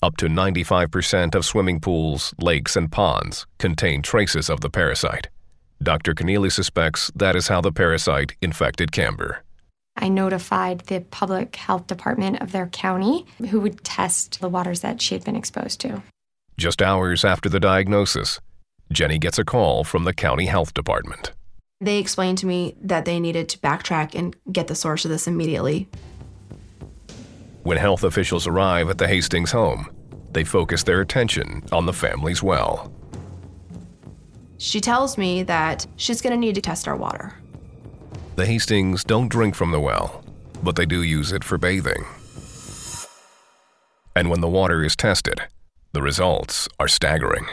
Up 0.02 0.18
to 0.18 0.26
95% 0.26 1.36
of 1.36 1.46
swimming 1.46 1.80
pools, 1.80 2.34
lakes, 2.40 2.76
and 2.76 2.92
ponds 2.92 3.46
contain 3.60 4.02
traces 4.02 4.50
of 4.50 4.62
the 4.62 4.72
parasite. 4.72 5.30
Dr. 5.84 6.16
Keneally 6.16 6.52
suspects 6.52 7.12
that 7.16 7.36
is 7.36 7.48
how 7.50 7.62
the 7.62 7.72
parasite 7.72 8.34
infected 8.42 8.92
Camber. 8.92 9.44
I 9.96 10.08
notified 10.08 10.82
the 10.82 11.02
public 11.02 11.56
health 11.56 11.88
department 11.88 12.42
of 12.42 12.52
their 12.52 12.68
county, 12.68 13.26
who 13.50 13.60
would 13.62 13.84
test 13.84 14.40
the 14.40 14.50
waters 14.50 14.82
that 14.82 15.02
she 15.02 15.16
had 15.16 15.24
been 15.24 15.36
exposed 15.36 15.80
to. 15.82 16.02
Just 16.58 16.82
hours 16.82 17.26
after 17.26 17.50
the 17.50 17.60
diagnosis, 17.60 18.40
Jenny 18.92 19.18
gets 19.18 19.38
a 19.38 19.46
call 19.46 19.84
from 19.84 20.04
the 20.04 20.14
county 20.14 20.46
health 20.46 20.74
department. 20.74 21.32
They 21.80 21.98
explained 21.98 22.38
to 22.40 22.46
me 22.46 22.76
that 22.82 23.06
they 23.06 23.20
needed 23.20 23.50
to 23.50 23.60
backtrack 23.60 24.14
and 24.14 24.36
get 24.52 24.68
the 24.68 24.76
source 24.76 25.04
of 25.04 25.12
this 25.12 25.28
immediately. 25.28 25.88
When 27.64 27.78
health 27.78 28.04
officials 28.04 28.48
arrive 28.48 28.90
at 28.90 28.98
the 28.98 29.08
Hastings 29.08 29.52
home, 29.52 29.90
they 30.32 30.44
focus 30.44 30.84
their 30.84 31.02
attention 31.02 31.64
on 31.72 31.86
the 31.86 31.94
family's 31.94 32.42
well. 32.42 32.92
She 34.58 34.80
tells 34.80 35.18
me 35.18 35.44
that 35.44 35.88
she's 35.96 36.22
going 36.22 36.34
to 36.34 36.40
need 36.40 36.56
to 36.56 36.62
test 36.62 36.88
our 36.88 36.96
water. 36.96 37.34
The 38.36 38.46
Hastings 38.46 39.04
don't 39.04 39.28
drink 39.28 39.56
from 39.56 39.72
the 39.72 39.80
well, 39.80 40.24
but 40.64 40.78
they 40.78 40.86
do 40.86 41.04
use 41.04 41.34
it 41.34 41.44
for 41.44 41.58
bathing. 41.58 42.06
And 44.16 44.30
when 44.30 44.40
the 44.40 44.48
water 44.48 44.84
is 44.84 44.96
tested, 44.96 45.42
the 45.92 46.02
results 46.02 46.70
are 46.80 46.88
staggering. 46.88 47.48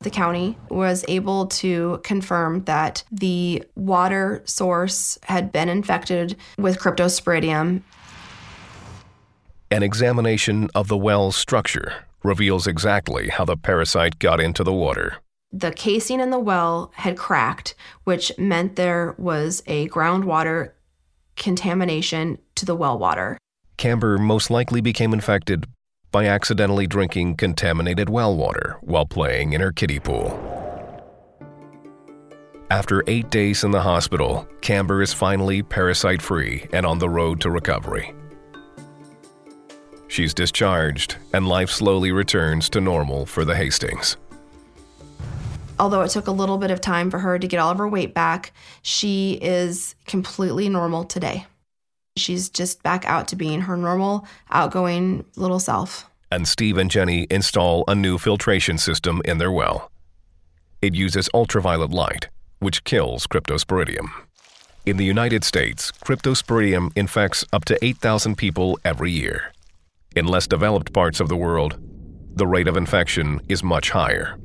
The 0.00 0.10
county 0.10 0.56
was 0.68 1.04
able 1.08 1.46
to 1.46 2.00
confirm 2.04 2.64
that 2.64 3.02
the 3.10 3.64
water 3.74 4.42
source 4.44 5.18
had 5.24 5.50
been 5.50 5.68
infected 5.68 6.36
with 6.56 6.78
cryptosporidium. 6.78 7.82
An 9.70 9.82
examination 9.82 10.68
of 10.74 10.86
the 10.86 10.96
well's 10.96 11.34
structure 11.34 12.04
reveals 12.22 12.68
exactly 12.68 13.28
how 13.28 13.44
the 13.44 13.56
parasite 13.56 14.20
got 14.20 14.40
into 14.40 14.62
the 14.62 14.72
water. 14.72 15.16
The 15.58 15.72
casing 15.72 16.20
in 16.20 16.28
the 16.28 16.38
well 16.38 16.92
had 16.96 17.16
cracked, 17.16 17.74
which 18.04 18.30
meant 18.36 18.76
there 18.76 19.14
was 19.16 19.62
a 19.66 19.88
groundwater 19.88 20.72
contamination 21.34 22.36
to 22.56 22.66
the 22.66 22.74
well 22.74 22.98
water. 22.98 23.38
Camber 23.78 24.18
most 24.18 24.50
likely 24.50 24.82
became 24.82 25.14
infected 25.14 25.66
by 26.12 26.26
accidentally 26.26 26.86
drinking 26.86 27.36
contaminated 27.36 28.10
well 28.10 28.36
water 28.36 28.76
while 28.82 29.06
playing 29.06 29.54
in 29.54 29.62
her 29.62 29.72
kiddie 29.72 29.98
pool. 29.98 30.28
After 32.70 33.02
eight 33.06 33.30
days 33.30 33.64
in 33.64 33.70
the 33.70 33.80
hospital, 33.80 34.46
Camber 34.60 35.00
is 35.00 35.14
finally 35.14 35.62
parasite 35.62 36.20
free 36.20 36.66
and 36.74 36.84
on 36.84 36.98
the 36.98 37.08
road 37.08 37.40
to 37.40 37.50
recovery. 37.50 38.12
She's 40.08 40.34
discharged, 40.34 41.16
and 41.32 41.48
life 41.48 41.70
slowly 41.70 42.12
returns 42.12 42.68
to 42.70 42.80
normal 42.82 43.24
for 43.24 43.46
the 43.46 43.56
Hastings. 43.56 44.18
Although 45.78 46.02
it 46.02 46.10
took 46.10 46.26
a 46.26 46.32
little 46.32 46.58
bit 46.58 46.70
of 46.70 46.80
time 46.80 47.10
for 47.10 47.18
her 47.18 47.38
to 47.38 47.46
get 47.46 47.58
all 47.58 47.70
of 47.70 47.78
her 47.78 47.88
weight 47.88 48.14
back, 48.14 48.52
she 48.82 49.38
is 49.42 49.94
completely 50.06 50.68
normal 50.68 51.04
today. 51.04 51.46
She's 52.16 52.48
just 52.48 52.82
back 52.82 53.04
out 53.04 53.28
to 53.28 53.36
being 53.36 53.62
her 53.62 53.76
normal, 53.76 54.26
outgoing 54.50 55.24
little 55.36 55.60
self. 55.60 56.06
And 56.30 56.48
Steve 56.48 56.78
and 56.78 56.90
Jenny 56.90 57.26
install 57.30 57.84
a 57.86 57.94
new 57.94 58.16
filtration 58.16 58.78
system 58.78 59.20
in 59.24 59.38
their 59.38 59.52
well. 59.52 59.90
It 60.80 60.94
uses 60.94 61.28
ultraviolet 61.34 61.90
light, 61.90 62.28
which 62.58 62.84
kills 62.84 63.26
cryptosporidium. 63.26 64.08
In 64.86 64.96
the 64.96 65.04
United 65.04 65.44
States, 65.44 65.92
cryptosporidium 65.92 66.92
infects 66.96 67.44
up 67.52 67.64
to 67.66 67.84
8,000 67.84 68.36
people 68.36 68.78
every 68.84 69.10
year. 69.10 69.52
In 70.14 70.26
less 70.26 70.46
developed 70.46 70.92
parts 70.92 71.20
of 71.20 71.28
the 71.28 71.36
world, 71.36 71.78
the 72.34 72.46
rate 72.46 72.68
of 72.68 72.76
infection 72.76 73.40
is 73.48 73.62
much 73.62 73.90
higher. 73.90 74.38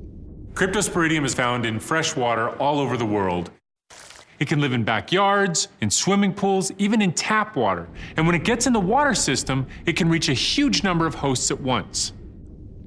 Cryptosporidium 0.54 1.26
is 1.26 1.34
found 1.34 1.66
in 1.66 1.80
fresh 1.80 2.16
water 2.16 2.50
all 2.58 2.80
over 2.80 2.98
the 2.98 3.06
world. 3.06 3.52
It 4.40 4.48
can 4.48 4.60
live 4.60 4.74
in 4.74 4.84
backyards, 4.84 5.70
in 5.82 5.90
swimming 5.90 6.34
pools, 6.34 6.72
even 6.78 7.02
in 7.02 7.14
tap 7.14 7.56
water. 7.56 7.88
And 8.18 8.26
when 8.26 8.36
it 8.36 8.44
gets 8.44 8.68
in 8.68 8.74
the 8.74 8.80
water 8.80 9.14
system, 9.14 9.68
it 9.86 9.96
can 9.96 10.10
reach 10.10 10.30
a 10.30 10.34
huge 10.34 10.84
number 10.84 11.06
of 11.06 11.16
hosts 11.16 11.52
at 11.52 11.62
once. 11.62 12.14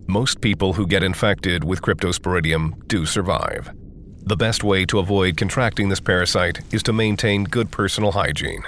Most 0.06 0.40
people 0.40 0.74
who 0.74 0.86
get 0.86 1.02
infected 1.02 1.64
with 1.64 1.80
cryptosporidium 1.80 2.86
do 2.88 3.06
survive. 3.06 3.72
The 4.26 4.36
best 4.36 4.62
way 4.62 4.84
to 4.86 4.98
avoid 4.98 5.36
contracting 5.36 5.88
this 5.88 6.00
parasite 6.00 6.60
is 6.72 6.82
to 6.84 6.92
maintain 6.92 7.44
good 7.44 7.70
personal 7.70 8.12
hygiene, 8.12 8.62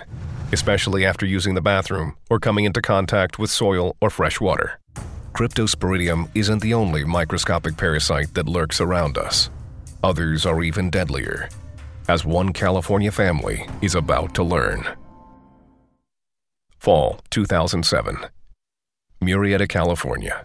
especially 0.52 1.04
after 1.04 1.26
using 1.26 1.54
the 1.54 1.60
bathroom 1.60 2.16
or 2.30 2.38
coming 2.38 2.64
into 2.64 2.80
contact 2.80 3.38
with 3.38 3.50
soil 3.50 3.96
or 4.00 4.10
fresh 4.10 4.40
water. 4.40 4.80
Cryptosporidium 5.36 6.30
isn't 6.34 6.62
the 6.62 6.72
only 6.72 7.04
microscopic 7.04 7.76
parasite 7.76 8.32
that 8.32 8.48
lurks 8.48 8.80
around 8.80 9.18
us. 9.18 9.50
Others 10.02 10.46
are 10.46 10.62
even 10.62 10.88
deadlier, 10.88 11.50
as 12.08 12.24
one 12.24 12.54
California 12.54 13.12
family 13.12 13.68
is 13.82 13.94
about 13.94 14.34
to 14.34 14.42
learn. 14.42 14.88
Fall 16.78 17.20
2007. 17.28 18.16
Murrieta, 19.20 19.68
California. 19.68 20.42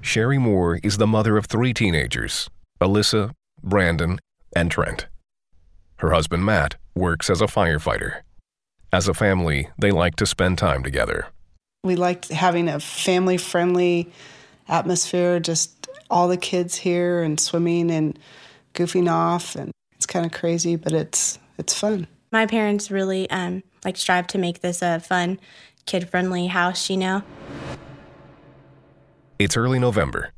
Sherry 0.00 0.38
Moore 0.38 0.78
is 0.84 0.98
the 0.98 1.08
mother 1.08 1.36
of 1.36 1.46
three 1.46 1.74
teenagers 1.74 2.48
Alyssa, 2.80 3.32
Brandon, 3.64 4.20
and 4.54 4.70
Trent. 4.70 5.08
Her 5.96 6.12
husband 6.12 6.44
Matt 6.44 6.76
works 6.94 7.30
as 7.30 7.40
a 7.40 7.46
firefighter. 7.46 8.20
As 8.92 9.08
a 9.08 9.14
family, 9.14 9.70
they 9.76 9.90
like 9.90 10.14
to 10.14 10.24
spend 10.24 10.56
time 10.56 10.84
together. 10.84 11.26
We 11.82 11.96
liked 11.96 12.28
having 12.28 12.68
a 12.68 12.78
family 12.80 13.38
friendly 13.38 14.12
atmosphere, 14.68 15.40
just 15.40 15.88
all 16.10 16.28
the 16.28 16.36
kids 16.36 16.76
here 16.76 17.22
and 17.22 17.40
swimming 17.40 17.90
and 17.90 18.18
goofing 18.74 19.10
off 19.10 19.54
and 19.56 19.72
it's 20.00 20.06
kind 20.06 20.24
of 20.24 20.32
crazy, 20.32 20.76
but 20.76 20.92
it's 20.92 21.38
it's 21.58 21.78
fun. 21.78 22.06
My 22.32 22.46
parents 22.46 22.90
really 22.90 23.28
um, 23.30 23.62
like 23.84 23.96
strive 23.96 24.26
to 24.28 24.38
make 24.38 24.60
this 24.60 24.80
a 24.80 25.00
fun, 25.00 25.38
kid 25.84 26.08
friendly 26.08 26.46
house, 26.46 26.88
you 26.88 26.96
know. 26.96 27.22
It's 29.38 29.56
early 29.56 29.78
November. 29.78 30.32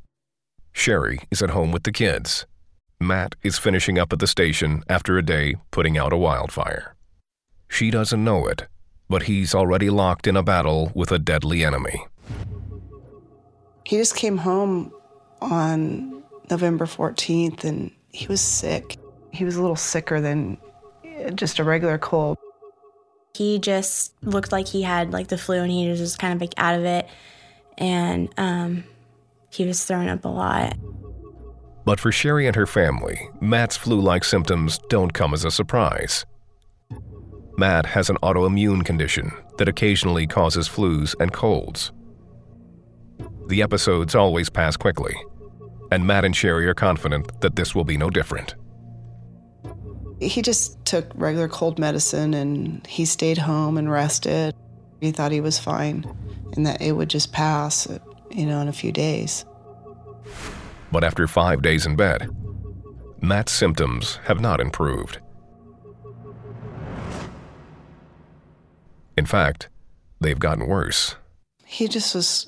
Sherry 0.73 1.21
is 1.31 1.43
at 1.43 1.51
home 1.51 1.71
with 1.71 1.83
the 1.83 1.93
kids. 1.93 2.47
Matt 3.01 3.35
is 3.43 3.59
finishing 3.59 3.99
up 3.99 4.13
at 4.13 4.19
the 4.19 4.27
station 4.27 4.83
after 4.89 5.19
a 5.19 5.23
day 5.23 5.57
putting 5.71 5.99
out 5.99 6.13
a 6.13 6.17
wildfire. 6.17 6.95
She 7.69 7.91
doesn't 7.91 8.25
know 8.25 8.47
it, 8.47 8.67
but 9.13 9.25
he's 9.25 9.55
already 9.55 9.91
locked 9.91 10.27
in 10.27 10.39
a 10.39 10.43
battle 10.43 10.91
with 10.95 11.13
a 11.13 11.19
deadly 11.19 11.63
enemy. 11.63 12.07
He 13.85 13.99
just 13.99 14.17
came 14.17 14.39
home 14.39 14.91
on 15.43 16.23
November 16.51 16.87
14th 16.87 17.63
and 17.63 17.91
he 18.09 18.27
was 18.27 18.41
sick. 18.41 18.97
He 19.31 19.45
was 19.45 19.57
a 19.57 19.61
little 19.61 19.77
sicker 19.77 20.19
than 20.23 20.57
just 21.35 21.59
a 21.59 21.65
regular 21.65 21.99
cold. 21.99 22.39
He 23.35 23.59
just 23.59 24.15
looked 24.23 24.51
like 24.51 24.67
he 24.67 24.81
had 24.81 25.13
like 25.13 25.29
the 25.29 25.37
flu 25.37 25.57
and 25.61 25.71
he 25.71 25.91
was 25.91 25.99
just 25.99 26.19
kind 26.19 26.33
of 26.33 26.41
like 26.41 26.55
out 26.57 26.79
of 26.79 26.87
it. 26.87 27.07
And 27.77 28.33
um, 28.39 28.83
he 29.51 29.67
was 29.67 29.85
throwing 29.85 30.09
up 30.09 30.25
a 30.25 30.29
lot. 30.29 30.75
But 31.85 32.01
for 32.01 32.13
Sherry 32.13 32.47
and 32.47 32.57
her 32.57 32.67
family, 32.67 33.29
Matt's 33.43 33.77
flu 33.77 34.01
like 34.01 34.25
symptoms 34.25 34.79
don't 34.89 35.13
come 35.13 35.35
as 35.35 35.45
a 35.45 35.51
surprise. 35.51 36.25
Matt 37.63 37.87
has 37.87 38.11
an 38.11 38.17
autoimmune 38.25 38.85
condition 38.85 39.31
that 39.57 39.69
occasionally 39.69 40.27
causes 40.27 40.69
flus 40.69 41.15
and 41.21 41.33
colds. 41.33 41.93
The 43.47 43.63
episodes 43.63 44.17
always 44.17 44.51
pass 44.51 44.77
quickly, 44.77 45.15
and 45.93 46.05
Matt 46.05 46.25
and 46.25 46.35
Sherry 46.35 46.67
are 46.67 46.75
confident 46.75 47.41
that 47.41 47.55
this 47.55 47.73
will 47.73 47.85
be 47.85 47.97
no 47.97 48.11
different. 48.11 48.57
He 50.21 50.43
just 50.43 50.85
took 50.85 51.07
regular 51.15 51.47
cold 51.47 51.79
medicine 51.79 52.35
and 52.35 52.85
he 52.85 53.05
stayed 53.05 53.39
home 53.39 53.79
and 53.79 53.89
rested. 53.89 54.57
He 55.01 55.13
thought 55.13 55.31
he 55.31 55.41
was 55.41 55.61
fine 55.61 56.05
and 56.57 56.67
that 56.67 56.83
it 56.83 56.97
would 56.97 57.11
just 57.11 57.31
pass, 57.31 57.87
you 58.33 58.45
know, 58.45 58.59
in 58.59 58.67
a 58.67 58.73
few 58.73 58.91
days. 58.91 59.45
But 60.91 61.05
after 61.05 61.29
five 61.29 61.63
days 61.63 61.87
in 61.87 61.95
bed, 61.95 62.29
Matt's 63.21 63.53
symptoms 63.53 64.19
have 64.25 64.41
not 64.41 64.61
improved. 64.61 65.21
In 69.17 69.27
fact, 69.27 69.69
they've 70.21 70.39
gotten 70.39 70.67
worse. 70.67 71.17
He 71.65 71.89
just 71.89 72.15
was 72.15 72.47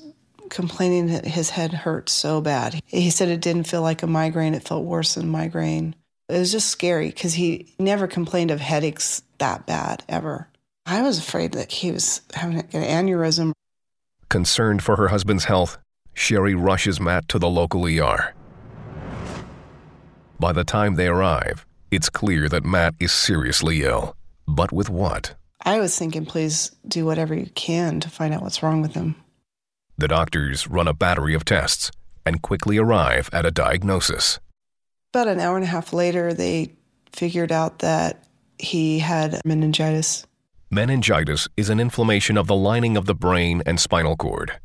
complaining 0.49 1.07
that 1.07 1.25
his 1.25 1.51
head 1.51 1.73
hurt 1.73 2.09
so 2.09 2.41
bad. 2.41 2.79
He 2.85 3.09
said 3.09 3.29
it 3.29 3.41
didn't 3.41 3.67
feel 3.67 3.81
like 3.81 4.03
a 4.03 4.07
migraine, 4.07 4.53
it 4.53 4.67
felt 4.67 4.85
worse 4.85 5.15
than 5.15 5.27
migraine. 5.29 5.95
It 6.29 6.39
was 6.39 6.51
just 6.51 6.69
scary 6.69 7.09
because 7.09 7.33
he 7.33 7.73
never 7.77 8.07
complained 8.07 8.51
of 8.51 8.59
headaches 8.59 9.21
that 9.37 9.65
bad 9.65 10.03
ever. 10.09 10.47
I 10.85 11.01
was 11.01 11.17
afraid 11.17 11.53
that 11.53 11.71
he 11.71 11.91
was 11.91 12.21
having 12.33 12.59
an 12.59 12.65
aneurysm. 12.71 13.51
Concerned 14.29 14.83
for 14.83 14.95
her 14.95 15.09
husband's 15.09 15.45
health, 15.45 15.77
Sherry 16.13 16.55
rushes 16.55 16.99
Matt 16.99 17.27
to 17.29 17.39
the 17.39 17.49
local 17.49 17.85
ER. 17.85 18.33
By 20.39 20.51
the 20.51 20.63
time 20.63 20.95
they 20.95 21.07
arrive, 21.07 21.65
it's 21.91 22.09
clear 22.09 22.49
that 22.49 22.63
Matt 22.63 22.95
is 22.99 23.11
seriously 23.11 23.83
ill. 23.83 24.15
But 24.47 24.71
with 24.71 24.89
what? 24.89 25.35
I 25.65 25.79
was 25.79 25.97
thinking, 25.97 26.25
please 26.25 26.71
do 26.87 27.05
whatever 27.05 27.33
you 27.33 27.47
can 27.55 27.99
to 28.01 28.09
find 28.09 28.33
out 28.33 28.43
what's 28.43 28.61
wrong 28.61 28.83
with 28.83 28.93
him. 28.93 29.15
The 29.97 30.07
doctors 30.07 30.67
run 30.67 30.87
a 30.87 30.93
battery 30.93 31.33
of 31.33 31.43
tests 31.43 31.89
and 32.23 32.41
quickly 32.41 32.77
arrive 32.77 33.29
at 33.33 33.45
a 33.45 33.51
diagnosis. 33.51 34.39
About 35.13 35.27
an 35.27 35.39
hour 35.39 35.55
and 35.55 35.63
a 35.63 35.67
half 35.67 35.91
later, 35.91 36.33
they 36.33 36.73
figured 37.11 37.51
out 37.51 37.79
that 37.79 38.25
he 38.59 38.99
had 38.99 39.41
meningitis. 39.43 40.27
Meningitis 40.69 41.47
is 41.57 41.69
an 41.69 41.79
inflammation 41.79 42.37
of 42.37 42.47
the 42.47 42.55
lining 42.55 42.95
of 42.95 43.05
the 43.05 43.15
brain 43.15 43.63
and 43.65 43.79
spinal 43.79 44.15
cord. 44.15 44.59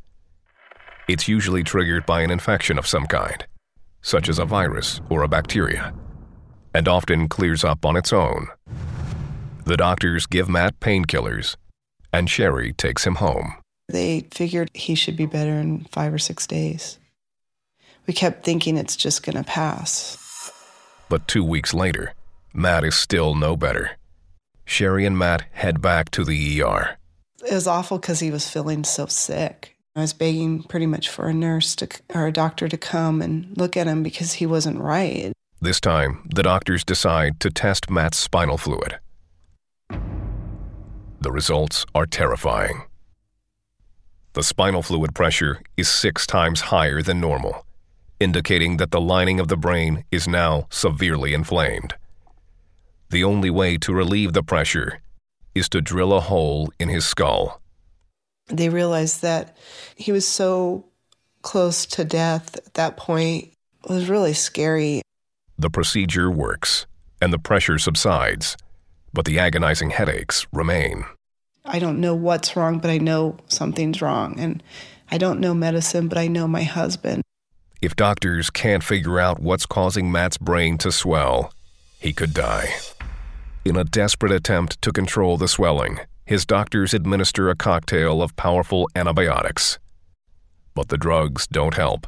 It's 1.07 1.27
usually 1.27 1.63
triggered 1.63 2.05
by 2.05 2.21
an 2.21 2.29
infection 2.29 2.77
of 2.77 2.85
some 2.85 3.07
kind, 3.07 3.45
such 4.01 4.29
as 4.29 4.37
a 4.37 4.45
virus 4.45 5.01
or 5.09 5.23
a 5.23 5.27
bacteria, 5.27 5.93
and 6.75 6.87
often 6.87 7.27
clears 7.27 7.63
up 7.63 7.85
on 7.85 7.95
its 7.95 8.13
own. 8.13 8.47
The 9.65 9.77
doctors 9.77 10.25
give 10.25 10.49
Matt 10.49 10.79
painkillers, 10.79 11.55
and 12.11 12.29
Sherry 12.29 12.73
takes 12.73 13.05
him 13.05 13.15
home. 13.15 13.55
They 13.87 14.27
figured 14.31 14.71
he 14.73 14.95
should 14.95 15.15
be 15.15 15.25
better 15.25 15.53
in 15.53 15.85
five 15.91 16.13
or 16.13 16.17
six 16.17 16.47
days. 16.47 16.97
We 18.07 18.13
kept 18.13 18.43
thinking 18.43 18.77
it's 18.77 18.95
just 18.95 19.23
going 19.23 19.37
to 19.37 19.43
pass. 19.43 20.51
But 21.09 21.27
two 21.27 21.43
weeks 21.43 21.73
later, 21.73 22.13
Matt 22.53 22.83
is 22.83 22.95
still 22.95 23.35
no 23.35 23.55
better. 23.55 23.91
Sherry 24.65 25.05
and 25.05 25.17
Matt 25.17 25.43
head 25.51 25.81
back 25.81 26.09
to 26.11 26.23
the 26.23 26.61
ER. 26.61 26.97
It 27.45 27.53
was 27.53 27.67
awful 27.67 27.97
because 27.99 28.19
he 28.19 28.31
was 28.31 28.49
feeling 28.49 28.83
so 28.83 29.05
sick. 29.05 29.75
I 29.95 30.01
was 30.01 30.13
begging 30.13 30.63
pretty 30.63 30.85
much 30.85 31.09
for 31.09 31.27
a 31.27 31.33
nurse 31.33 31.75
to, 31.77 31.87
or 32.13 32.25
a 32.25 32.31
doctor 32.31 32.69
to 32.69 32.77
come 32.77 33.21
and 33.21 33.55
look 33.57 33.75
at 33.75 33.87
him 33.87 34.03
because 34.03 34.33
he 34.33 34.45
wasn't 34.45 34.79
right. 34.79 35.33
This 35.59 35.81
time, 35.81 36.27
the 36.33 36.43
doctors 36.43 36.83
decide 36.83 37.39
to 37.41 37.49
test 37.49 37.89
Matt's 37.89 38.17
spinal 38.17 38.57
fluid. 38.57 38.99
The 41.21 41.31
results 41.31 41.85
are 41.93 42.07
terrifying. 42.07 42.81
The 44.33 44.41
spinal 44.41 44.81
fluid 44.81 45.13
pressure 45.13 45.61
is 45.77 45.87
six 45.87 46.25
times 46.25 46.61
higher 46.61 47.03
than 47.03 47.21
normal, 47.21 47.63
indicating 48.19 48.77
that 48.77 48.89
the 48.89 48.99
lining 48.99 49.39
of 49.39 49.47
the 49.47 49.55
brain 49.55 50.03
is 50.11 50.27
now 50.27 50.65
severely 50.71 51.35
inflamed. 51.35 51.93
The 53.11 53.23
only 53.23 53.51
way 53.51 53.77
to 53.77 53.93
relieve 53.93 54.33
the 54.33 54.41
pressure 54.41 55.01
is 55.53 55.69
to 55.69 55.79
drill 55.79 56.11
a 56.11 56.21
hole 56.21 56.73
in 56.79 56.89
his 56.89 57.05
skull. 57.05 57.61
They 58.47 58.69
realized 58.69 59.21
that 59.21 59.55
he 59.95 60.11
was 60.11 60.27
so 60.27 60.87
close 61.43 61.85
to 61.85 62.03
death 62.03 62.57
at 62.57 62.73
that 62.73 62.97
point. 62.97 63.53
It 63.83 63.91
was 63.91 64.09
really 64.09 64.33
scary. 64.33 65.03
The 65.59 65.69
procedure 65.69 66.31
works, 66.31 66.87
and 67.21 67.31
the 67.31 67.37
pressure 67.37 67.77
subsides, 67.77 68.57
but 69.13 69.25
the 69.25 69.39
agonizing 69.39 69.89
headaches 69.89 70.47
remain. 70.53 71.05
I 71.65 71.79
don't 71.79 71.99
know 71.99 72.15
what's 72.15 72.55
wrong, 72.55 72.79
but 72.79 72.89
I 72.89 72.97
know 72.97 73.37
something's 73.47 74.01
wrong. 74.01 74.39
And 74.39 74.63
I 75.09 75.17
don't 75.17 75.39
know 75.39 75.53
medicine, 75.53 76.07
but 76.07 76.17
I 76.17 76.27
know 76.27 76.47
my 76.47 76.63
husband. 76.63 77.21
If 77.81 77.95
doctors 77.95 78.49
can't 78.49 78.83
figure 78.83 79.19
out 79.19 79.39
what's 79.39 79.65
causing 79.65 80.11
Matt's 80.11 80.37
brain 80.37 80.77
to 80.79 80.91
swell, 80.91 81.51
he 81.99 82.13
could 82.13 82.33
die. 82.33 82.69
In 83.65 83.75
a 83.75 83.83
desperate 83.83 84.31
attempt 84.31 84.81
to 84.81 84.91
control 84.91 85.37
the 85.37 85.47
swelling, 85.47 85.99
his 86.25 86.45
doctors 86.45 86.93
administer 86.93 87.49
a 87.49 87.55
cocktail 87.55 88.21
of 88.21 88.35
powerful 88.35 88.89
antibiotics. 88.95 89.77
But 90.73 90.87
the 90.87 90.97
drugs 90.97 91.45
don't 91.47 91.75
help, 91.75 92.07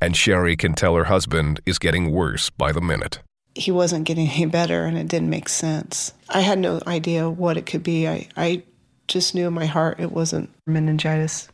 and 0.00 0.16
Sherry 0.16 0.56
can 0.56 0.74
tell 0.74 0.94
her 0.96 1.04
husband 1.04 1.60
is 1.64 1.78
getting 1.78 2.10
worse 2.10 2.50
by 2.50 2.72
the 2.72 2.80
minute. 2.80 3.20
He 3.54 3.70
wasn't 3.70 4.04
getting 4.04 4.28
any 4.28 4.46
better, 4.46 4.84
and 4.84 4.98
it 4.98 5.08
didn't 5.08 5.30
make 5.30 5.48
sense. 5.48 6.12
I 6.28 6.40
had 6.40 6.58
no 6.58 6.80
idea 6.86 7.30
what 7.30 7.56
it 7.56 7.66
could 7.66 7.82
be. 7.82 8.08
I, 8.08 8.28
I 8.36 8.62
just 9.08 9.34
knew 9.34 9.46
in 9.46 9.52
my 9.52 9.66
heart 9.66 10.00
it 10.00 10.12
wasn't 10.12 10.50
meningitis. 10.66 11.48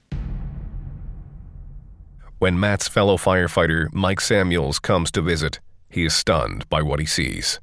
When 2.39 2.59
Matt's 2.59 2.89
fellow 2.89 3.19
firefighter, 3.19 3.93
Mike 3.93 4.21
Samuels, 4.21 4.79
comes 4.79 5.11
to 5.11 5.21
visit, 5.21 5.61
he 5.91 6.07
is 6.07 6.15
stunned 6.15 6.67
by 6.71 6.81
what 6.81 7.01
he 7.01 7.05
sees. 7.05 7.61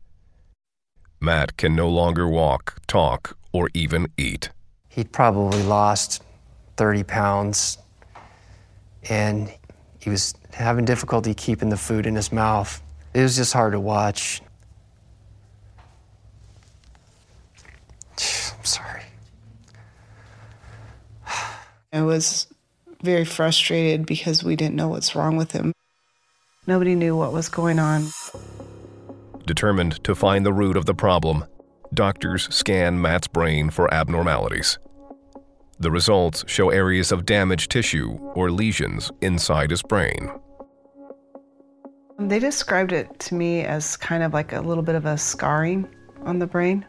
Matt 1.19 1.57
can 1.57 1.75
no 1.75 1.89
longer 1.89 2.27
walk, 2.27 2.77
talk, 2.85 3.35
or 3.51 3.69
even 3.73 4.07
eat. 4.17 4.51
He'd 4.89 5.11
probably 5.11 5.63
lost 5.63 6.23
30 6.77 7.03
pounds, 7.03 7.79
and 9.09 9.51
he 9.99 10.11
was 10.11 10.35
having 10.53 10.85
difficulty 10.85 11.33
keeping 11.33 11.69
the 11.69 11.77
food 11.77 12.05
in 12.05 12.15
his 12.15 12.31
mouth. 12.31 12.81
It 13.17 13.23
was 13.23 13.35
just 13.35 13.51
hard 13.51 13.71
to 13.71 13.79
watch. 13.79 14.43
I'm 18.19 18.63
sorry. 18.63 19.01
I 21.91 22.03
was 22.03 22.45
very 23.01 23.25
frustrated 23.25 24.05
because 24.05 24.43
we 24.43 24.55
didn't 24.55 24.75
know 24.75 24.89
what's 24.89 25.15
wrong 25.15 25.35
with 25.35 25.51
him. 25.51 25.73
Nobody 26.67 26.93
knew 26.93 27.17
what 27.17 27.33
was 27.33 27.49
going 27.49 27.79
on. 27.79 28.09
Determined 29.47 30.03
to 30.03 30.13
find 30.13 30.45
the 30.45 30.53
root 30.53 30.77
of 30.77 30.85
the 30.85 30.93
problem, 30.93 31.43
doctors 31.95 32.47
scan 32.53 33.01
Matt's 33.01 33.27
brain 33.27 33.71
for 33.71 33.91
abnormalities. 33.91 34.77
The 35.79 35.89
results 35.89 36.43
show 36.45 36.69
areas 36.69 37.11
of 37.11 37.25
damaged 37.25 37.71
tissue 37.71 38.11
or 38.35 38.51
lesions 38.51 39.11
inside 39.21 39.71
his 39.71 39.81
brain. 39.81 40.29
They 42.19 42.39
described 42.39 42.91
it 42.93 43.19
to 43.19 43.35
me 43.35 43.61
as 43.61 43.95
kind 43.95 44.23
of 44.23 44.33
like 44.33 44.51
a 44.51 44.61
little 44.61 44.83
bit 44.83 44.95
of 44.95 45.05
a 45.05 45.17
scarring 45.17 45.87
on 46.25 46.39
the 46.39 46.47
brain. 46.47 46.85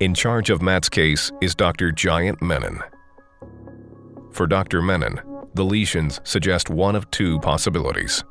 In 0.00 0.14
charge 0.14 0.48
of 0.48 0.62
Matt's 0.62 0.88
case 0.88 1.30
is 1.40 1.54
Dr. 1.54 1.92
Jayant 1.92 2.40
Menon. 2.40 2.80
For 4.32 4.46
Dr. 4.46 4.80
Menon, 4.80 5.20
the 5.54 5.64
lesions 5.64 6.20
suggest 6.24 6.70
one 6.70 6.96
of 6.96 7.10
two 7.10 7.38
possibilities. 7.40 8.24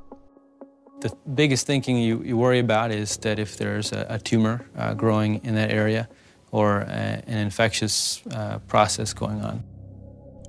The 1.02 1.16
biggest 1.36 1.68
thing 1.68 1.84
you, 1.86 2.22
you 2.24 2.36
worry 2.36 2.60
about 2.60 2.92
is 2.92 3.18
that 3.18 3.38
if 3.40 3.58
there's 3.58 3.92
a, 3.92 4.08
a 4.10 4.20
tumor 4.20 4.66
uh, 4.76 4.96
growing 4.96 5.44
in 5.44 5.56
that 5.56 5.72
area 5.72 6.10
or 6.52 6.80
a, 6.80 7.24
an 7.28 7.38
infectious 7.38 8.22
uh, 8.32 8.60
process 8.68 9.14
going 9.14 9.42
on. 9.42 9.64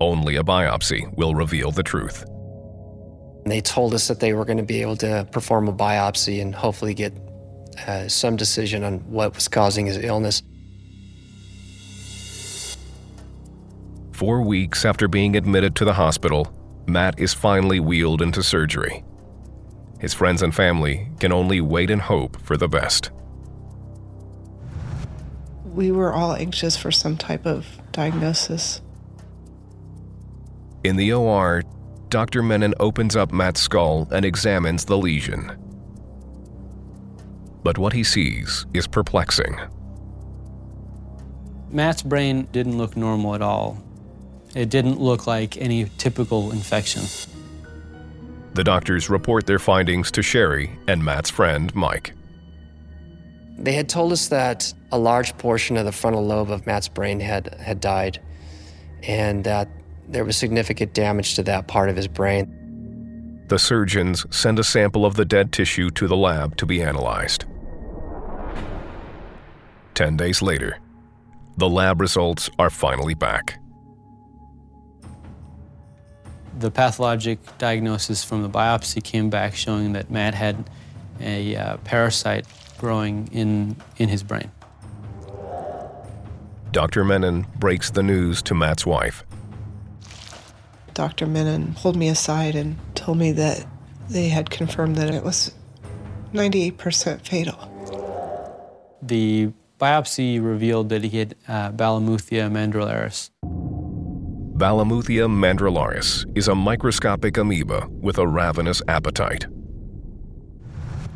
Only 0.00 0.36
a 0.36 0.42
biopsy 0.42 1.14
will 1.16 1.34
reveal 1.34 1.70
the 1.70 1.82
truth. 1.82 2.24
They 3.44 3.60
told 3.60 3.94
us 3.94 4.08
that 4.08 4.20
they 4.20 4.32
were 4.34 4.44
going 4.44 4.58
to 4.58 4.64
be 4.64 4.82
able 4.82 4.96
to 4.98 5.26
perform 5.32 5.68
a 5.68 5.72
biopsy 5.72 6.40
and 6.40 6.54
hopefully 6.54 6.94
get 6.94 7.12
uh, 7.86 8.08
some 8.08 8.36
decision 8.36 8.84
on 8.84 8.98
what 9.10 9.34
was 9.34 9.48
causing 9.48 9.86
his 9.86 9.96
illness. 9.98 10.42
Four 14.12 14.42
weeks 14.42 14.84
after 14.84 15.08
being 15.08 15.34
admitted 15.34 15.74
to 15.76 15.84
the 15.84 15.94
hospital, 15.94 16.52
Matt 16.86 17.18
is 17.18 17.34
finally 17.34 17.80
wheeled 17.80 18.22
into 18.22 18.42
surgery. 18.42 19.04
His 19.98 20.14
friends 20.14 20.42
and 20.42 20.54
family 20.54 21.08
can 21.18 21.32
only 21.32 21.60
wait 21.60 21.90
and 21.90 22.00
hope 22.00 22.40
for 22.42 22.56
the 22.56 22.68
best. 22.68 23.10
We 25.64 25.90
were 25.90 26.12
all 26.12 26.34
anxious 26.34 26.76
for 26.76 26.90
some 26.90 27.16
type 27.16 27.46
of 27.46 27.66
diagnosis. 27.92 28.80
In 30.84 30.96
the 30.96 31.12
OR, 31.12 31.62
Dr. 32.12 32.42
Menon 32.42 32.74
opens 32.78 33.16
up 33.16 33.32
Matt's 33.32 33.62
skull 33.62 34.06
and 34.10 34.22
examines 34.22 34.84
the 34.84 34.98
lesion. 34.98 35.50
But 37.62 37.78
what 37.78 37.94
he 37.94 38.04
sees 38.04 38.66
is 38.74 38.86
perplexing. 38.86 39.58
Matt's 41.70 42.02
brain 42.02 42.48
didn't 42.52 42.76
look 42.76 42.98
normal 42.98 43.34
at 43.34 43.40
all. 43.40 43.82
It 44.54 44.68
didn't 44.68 45.00
look 45.00 45.26
like 45.26 45.56
any 45.56 45.86
typical 45.96 46.52
infection. 46.52 47.04
The 48.52 48.62
doctors 48.62 49.08
report 49.08 49.46
their 49.46 49.58
findings 49.58 50.10
to 50.10 50.20
Sherry 50.20 50.78
and 50.86 51.02
Matt's 51.02 51.30
friend, 51.30 51.74
Mike. 51.74 52.12
They 53.56 53.72
had 53.72 53.88
told 53.88 54.12
us 54.12 54.28
that 54.28 54.70
a 54.90 54.98
large 54.98 55.34
portion 55.38 55.78
of 55.78 55.86
the 55.86 55.92
frontal 55.92 56.26
lobe 56.26 56.50
of 56.50 56.66
Matt's 56.66 56.88
brain 56.88 57.20
had, 57.20 57.54
had 57.54 57.80
died, 57.80 58.20
and 59.02 59.44
that 59.44 59.70
there 60.08 60.24
was 60.24 60.36
significant 60.36 60.94
damage 60.94 61.34
to 61.34 61.42
that 61.44 61.68
part 61.68 61.88
of 61.88 61.96
his 61.96 62.08
brain. 62.08 62.58
The 63.48 63.58
surgeons 63.58 64.24
send 64.30 64.58
a 64.58 64.64
sample 64.64 65.04
of 65.04 65.16
the 65.16 65.24
dead 65.24 65.52
tissue 65.52 65.90
to 65.90 66.06
the 66.06 66.16
lab 66.16 66.56
to 66.56 66.66
be 66.66 66.82
analyzed. 66.82 67.44
Ten 69.94 70.16
days 70.16 70.40
later, 70.40 70.78
the 71.56 71.68
lab 71.68 72.00
results 72.00 72.48
are 72.58 72.70
finally 72.70 73.14
back. 73.14 73.58
The 76.58 76.70
pathologic 76.70 77.38
diagnosis 77.58 78.24
from 78.24 78.42
the 78.42 78.48
biopsy 78.48 79.02
came 79.02 79.30
back 79.30 79.54
showing 79.54 79.92
that 79.92 80.10
Matt 80.10 80.34
had 80.34 80.68
a 81.20 81.56
uh, 81.56 81.76
parasite 81.78 82.46
growing 82.78 83.28
in, 83.32 83.76
in 83.98 84.08
his 84.08 84.22
brain. 84.22 84.50
Dr. 86.72 87.04
Menon 87.04 87.46
breaks 87.58 87.90
the 87.90 88.02
news 88.02 88.42
to 88.42 88.54
Matt's 88.54 88.86
wife. 88.86 89.24
Dr. 90.94 91.26
Menon 91.26 91.74
pulled 91.74 91.96
me 91.96 92.08
aside 92.08 92.54
and 92.54 92.76
told 92.94 93.18
me 93.18 93.32
that 93.32 93.66
they 94.08 94.28
had 94.28 94.50
confirmed 94.50 94.96
that 94.96 95.12
it 95.12 95.24
was 95.24 95.52
98% 96.32 97.26
fatal. 97.26 97.68
The 99.00 99.52
biopsy 99.80 100.42
revealed 100.42 100.90
that 100.90 101.02
he 101.02 101.18
had 101.18 101.34
uh, 101.48 101.72
Balamuthia 101.72 102.50
mandrillaris. 102.50 103.30
Balamuthia 104.54 105.28
mandrillaris 105.28 106.24
is 106.36 106.46
a 106.46 106.54
microscopic 106.54 107.36
amoeba 107.36 107.88
with 107.88 108.18
a 108.18 108.26
ravenous 108.26 108.80
appetite. 108.86 109.46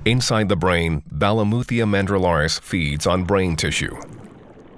Inside 0.04 0.48
the 0.48 0.56
brain, 0.56 1.02
Balamuthia 1.12 1.84
mandrillaris 1.84 2.60
feeds 2.60 3.06
on 3.06 3.24
brain 3.24 3.56
tissue. 3.56 3.96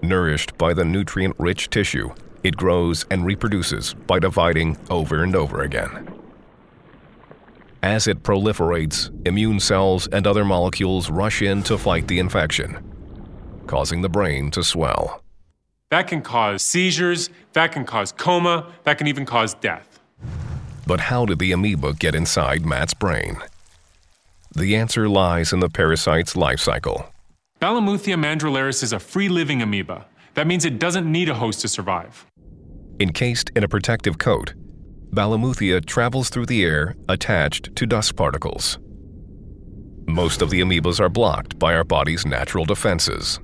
Nourished 0.02 0.56
by 0.58 0.74
the 0.74 0.84
nutrient 0.84 1.34
rich 1.38 1.70
tissue, 1.70 2.10
it 2.42 2.56
grows 2.56 3.04
and 3.10 3.24
reproduces 3.24 3.94
by 3.94 4.18
dividing 4.18 4.76
over 4.90 5.22
and 5.22 5.34
over 5.34 5.62
again. 5.62 6.08
As 7.82 8.06
it 8.06 8.22
proliferates, 8.22 9.10
immune 9.26 9.60
cells 9.60 10.08
and 10.08 10.26
other 10.26 10.44
molecules 10.44 11.10
rush 11.10 11.42
in 11.42 11.62
to 11.64 11.78
fight 11.78 12.08
the 12.08 12.18
infection, 12.18 12.76
causing 13.66 14.02
the 14.02 14.08
brain 14.08 14.50
to 14.50 14.64
swell. 14.64 15.22
That 15.90 16.06
can 16.08 16.20
cause 16.20 16.62
seizures, 16.62 17.30
that 17.52 17.72
can 17.72 17.84
cause 17.84 18.12
coma, 18.12 18.72
that 18.84 18.98
can 18.98 19.06
even 19.06 19.24
cause 19.24 19.54
death. 19.54 20.00
But 20.86 21.00
how 21.00 21.24
did 21.24 21.38
the 21.38 21.52
amoeba 21.52 21.94
get 21.94 22.14
inside 22.14 22.66
Matt's 22.66 22.94
brain? 22.94 23.38
The 24.54 24.74
answer 24.74 25.08
lies 25.08 25.52
in 25.52 25.60
the 25.60 25.68
parasite's 25.68 26.34
life 26.34 26.60
cycle. 26.60 27.12
Balamuthia 27.60 28.16
mandrillaris 28.16 28.82
is 28.82 28.92
a 28.92 28.98
free 28.98 29.28
living 29.28 29.62
amoeba. 29.62 30.06
That 30.38 30.46
means 30.46 30.64
it 30.64 30.78
doesn't 30.78 31.10
need 31.10 31.28
a 31.28 31.34
host 31.34 31.62
to 31.62 31.68
survive. 31.68 32.24
Encased 33.00 33.50
in 33.56 33.64
a 33.64 33.68
protective 33.68 34.18
coat, 34.18 34.54
Balamuthia 35.10 35.84
travels 35.84 36.30
through 36.30 36.46
the 36.46 36.62
air 36.62 36.94
attached 37.08 37.74
to 37.74 37.86
dust 37.86 38.14
particles. 38.14 38.78
most 40.06 40.40
of 40.40 40.50
the 40.50 40.60
amoebas 40.60 41.00
are 41.00 41.08
blocked 41.08 41.58
by 41.58 41.74
our 41.74 41.82
body's 41.82 42.24
natural 42.24 42.64
defenses. 42.64 43.40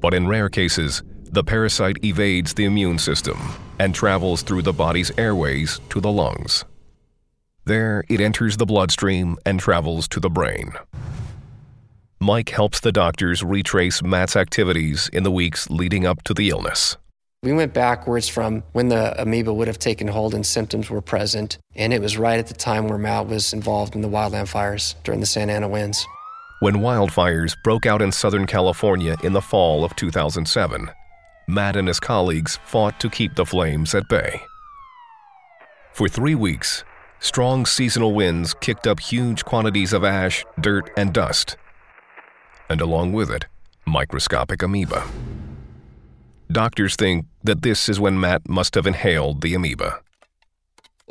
But 0.00 0.14
in 0.14 0.28
rare 0.28 0.48
cases, 0.48 1.02
the 1.24 1.42
parasite 1.42 2.04
evades 2.04 2.54
the 2.54 2.64
immune 2.64 3.00
system 3.00 3.36
and 3.80 3.92
travels 3.92 4.42
through 4.42 4.62
the 4.62 4.72
body's 4.72 5.10
airways 5.18 5.80
to 5.88 6.00
the 6.00 6.12
lungs. 6.12 6.64
There, 7.64 8.04
it 8.08 8.20
enters 8.20 8.58
the 8.58 8.66
bloodstream 8.66 9.36
and 9.44 9.58
travels 9.58 10.06
to 10.08 10.20
the 10.20 10.30
brain. 10.30 10.70
Mike 12.20 12.48
helps 12.48 12.80
the 12.80 12.90
doctors 12.90 13.44
retrace 13.44 14.02
Matt's 14.02 14.34
activities 14.34 15.08
in 15.12 15.22
the 15.22 15.30
weeks 15.30 15.70
leading 15.70 16.04
up 16.04 16.22
to 16.24 16.34
the 16.34 16.48
illness. 16.48 16.96
We 17.44 17.52
went 17.52 17.72
backwards 17.72 18.28
from 18.28 18.64
when 18.72 18.88
the 18.88 19.20
amoeba 19.22 19.54
would 19.54 19.68
have 19.68 19.78
taken 19.78 20.08
hold 20.08 20.34
and 20.34 20.44
symptoms 20.44 20.90
were 20.90 21.00
present, 21.00 21.58
and 21.76 21.92
it 21.92 22.02
was 22.02 22.18
right 22.18 22.40
at 22.40 22.48
the 22.48 22.54
time 22.54 22.88
where 22.88 22.98
Matt 22.98 23.28
was 23.28 23.52
involved 23.52 23.94
in 23.94 24.02
the 24.02 24.08
wildland 24.08 24.48
fires 24.48 24.96
during 25.04 25.20
the 25.20 25.26
Santa 25.26 25.52
Ana 25.52 25.68
winds. 25.68 26.04
When 26.58 26.78
wildfires 26.78 27.54
broke 27.62 27.86
out 27.86 28.02
in 28.02 28.10
Southern 28.10 28.48
California 28.48 29.14
in 29.22 29.32
the 29.32 29.40
fall 29.40 29.84
of 29.84 29.94
2007, 29.94 30.90
Matt 31.46 31.76
and 31.76 31.86
his 31.86 32.00
colleagues 32.00 32.58
fought 32.64 32.98
to 32.98 33.08
keep 33.08 33.36
the 33.36 33.46
flames 33.46 33.94
at 33.94 34.08
bay. 34.08 34.42
For 35.92 36.08
three 36.08 36.34
weeks, 36.34 36.82
strong 37.20 37.64
seasonal 37.64 38.12
winds 38.12 38.54
kicked 38.54 38.88
up 38.88 38.98
huge 38.98 39.44
quantities 39.44 39.92
of 39.92 40.02
ash, 40.02 40.44
dirt, 40.60 40.90
and 40.96 41.12
dust, 41.12 41.56
and 42.68 42.80
along 42.80 43.12
with 43.12 43.30
it, 43.30 43.46
microscopic 43.86 44.62
amoeba. 44.62 45.06
Doctors 46.50 46.96
think 46.96 47.26
that 47.44 47.62
this 47.62 47.88
is 47.88 48.00
when 48.00 48.18
Matt 48.18 48.48
must 48.48 48.74
have 48.74 48.86
inhaled 48.86 49.42
the 49.42 49.54
amoeba. 49.54 50.00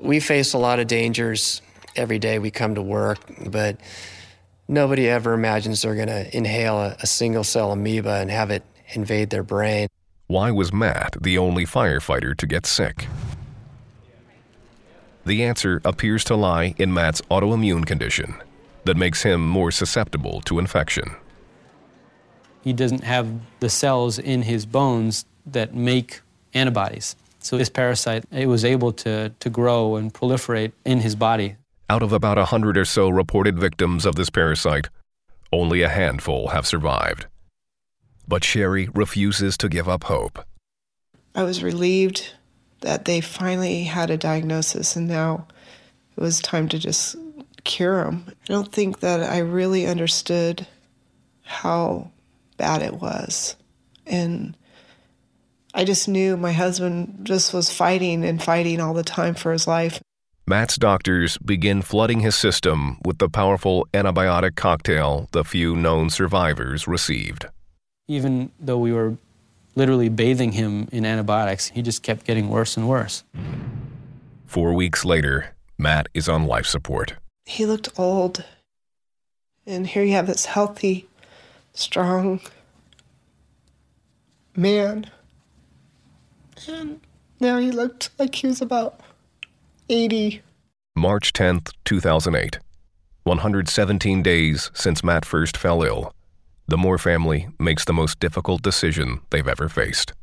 We 0.01 0.19
face 0.19 0.53
a 0.53 0.57
lot 0.57 0.79
of 0.79 0.87
dangers 0.87 1.61
every 1.95 2.19
day 2.19 2.39
we 2.39 2.51
come 2.51 2.75
to 2.75 2.81
work, 2.81 3.19
but 3.47 3.79
nobody 4.67 5.07
ever 5.09 5.33
imagines 5.33 5.81
they're 5.81 5.95
going 5.95 6.07
to 6.07 6.35
inhale 6.35 6.77
a, 6.77 6.97
a 7.01 7.07
single 7.07 7.43
cell 7.43 7.71
amoeba 7.71 8.15
and 8.15 8.31
have 8.31 8.51
it 8.51 8.63
invade 8.93 9.29
their 9.29 9.43
brain. 9.43 9.87
Why 10.27 10.51
was 10.51 10.73
Matt 10.73 11.15
the 11.21 11.37
only 11.37 11.65
firefighter 11.65 12.35
to 12.35 12.47
get 12.47 12.65
sick? 12.65 13.07
The 15.25 15.43
answer 15.43 15.81
appears 15.83 16.23
to 16.25 16.35
lie 16.35 16.73
in 16.77 16.93
Matt's 16.93 17.21
autoimmune 17.29 17.85
condition 17.85 18.35
that 18.85 18.97
makes 18.97 19.23
him 19.23 19.45
more 19.45 19.71
susceptible 19.71 20.41
to 20.41 20.59
infection. 20.59 21.15
He 22.67 22.73
doesn't 22.73 23.05
have 23.05 23.29
the 23.61 23.69
cells 23.69 24.19
in 24.19 24.41
his 24.41 24.65
bones 24.65 25.23
that 25.45 25.73
make 25.73 26.19
antibodies. 26.53 27.15
So 27.39 27.57
this 27.57 27.69
parasite, 27.69 28.25
it 28.29 28.47
was 28.47 28.65
able 28.65 28.91
to, 28.91 29.29
to 29.39 29.49
grow 29.49 29.95
and 29.95 30.13
proliferate 30.13 30.73
in 30.83 30.99
his 30.99 31.15
body. 31.15 31.55
Out 31.89 32.03
of 32.03 32.11
about 32.11 32.37
a 32.37 32.43
hundred 32.43 32.77
or 32.77 32.83
so 32.83 33.07
reported 33.07 33.57
victims 33.57 34.05
of 34.05 34.15
this 34.15 34.29
parasite, 34.29 34.89
only 35.53 35.81
a 35.81 35.87
handful 35.87 36.49
have 36.49 36.67
survived. 36.67 37.27
But 38.27 38.43
Sherry 38.43 38.89
refuses 38.93 39.55
to 39.59 39.69
give 39.69 39.87
up 39.87 40.03
hope. 40.03 40.43
I 41.35 41.43
was 41.43 41.63
relieved 41.63 42.33
that 42.81 43.05
they 43.05 43.21
finally 43.21 43.85
had 43.85 44.09
a 44.09 44.17
diagnosis 44.17 44.97
and 44.97 45.07
now 45.07 45.47
it 46.17 46.21
was 46.21 46.41
time 46.41 46.67
to 46.67 46.77
just 46.77 47.15
cure 47.63 48.03
him. 48.03 48.25
I 48.27 48.33
don't 48.47 48.73
think 48.73 48.99
that 48.99 49.23
I 49.23 49.37
really 49.37 49.87
understood 49.87 50.67
how 51.43 52.11
bad 52.57 52.81
it 52.81 52.95
was. 52.95 53.55
And 54.05 54.57
I 55.73 55.83
just 55.83 56.07
knew 56.07 56.37
my 56.37 56.51
husband 56.51 57.19
just 57.23 57.53
was 57.53 57.71
fighting 57.71 58.25
and 58.25 58.41
fighting 58.41 58.81
all 58.81 58.93
the 58.93 59.03
time 59.03 59.35
for 59.35 59.51
his 59.51 59.67
life. 59.67 60.01
Matt's 60.49 60.77
doctors 60.77 61.37
begin 61.37 61.81
flooding 61.81 62.21
his 62.21 62.35
system 62.35 62.99
with 63.03 63.17
the 63.17 63.29
powerful 63.29 63.85
antibiotic 63.93 64.55
cocktail 64.55 65.27
the 65.33 65.43
few 65.43 65.75
known 65.75 66.09
survivors 66.09 66.87
received. 66.87 67.45
Even 68.07 68.51
though 68.57 68.77
we 68.77 68.93
were 68.93 69.17
literally 69.75 70.07
bathing 70.07 70.53
him 70.53 70.87
in 70.91 71.05
antibiotics, 71.05 71.67
he 71.67 71.81
just 71.81 72.01
kept 72.01 72.25
getting 72.25 72.49
worse 72.49 72.77
and 72.77 72.87
worse. 72.87 73.23
Four 74.45 74.73
weeks 74.73 75.03
later, 75.03 75.53
Matt 75.77 76.07
is 76.13 76.29
on 76.29 76.45
life 76.45 76.65
support. 76.65 77.13
He 77.45 77.65
looked 77.65 77.89
old. 77.99 78.43
And 79.65 79.85
here 79.85 80.03
you 80.03 80.13
have 80.13 80.27
this 80.27 80.45
healthy, 80.45 81.07
strong 81.77 82.41
man. 84.55 85.09
And 86.67 86.99
now 87.39 87.57
he 87.57 87.71
looked 87.71 88.09
like 88.17 88.35
he 88.35 88.47
was 88.47 88.61
about 88.61 88.99
80. 89.89 90.41
March 90.95 91.31
10th, 91.33 91.73
2008. 91.85 92.59
117 93.23 94.23
days 94.23 94.71
since 94.73 95.03
Matt 95.03 95.25
first 95.25 95.55
fell 95.57 95.83
ill. 95.83 96.11
The 96.67 96.77
Moore 96.77 96.97
family 96.97 97.47
makes 97.59 97.85
the 97.85 97.93
most 97.93 98.19
difficult 98.19 98.61
decision 98.61 99.21
they've 99.29 99.47
ever 99.47 99.69
faced. 99.69 100.13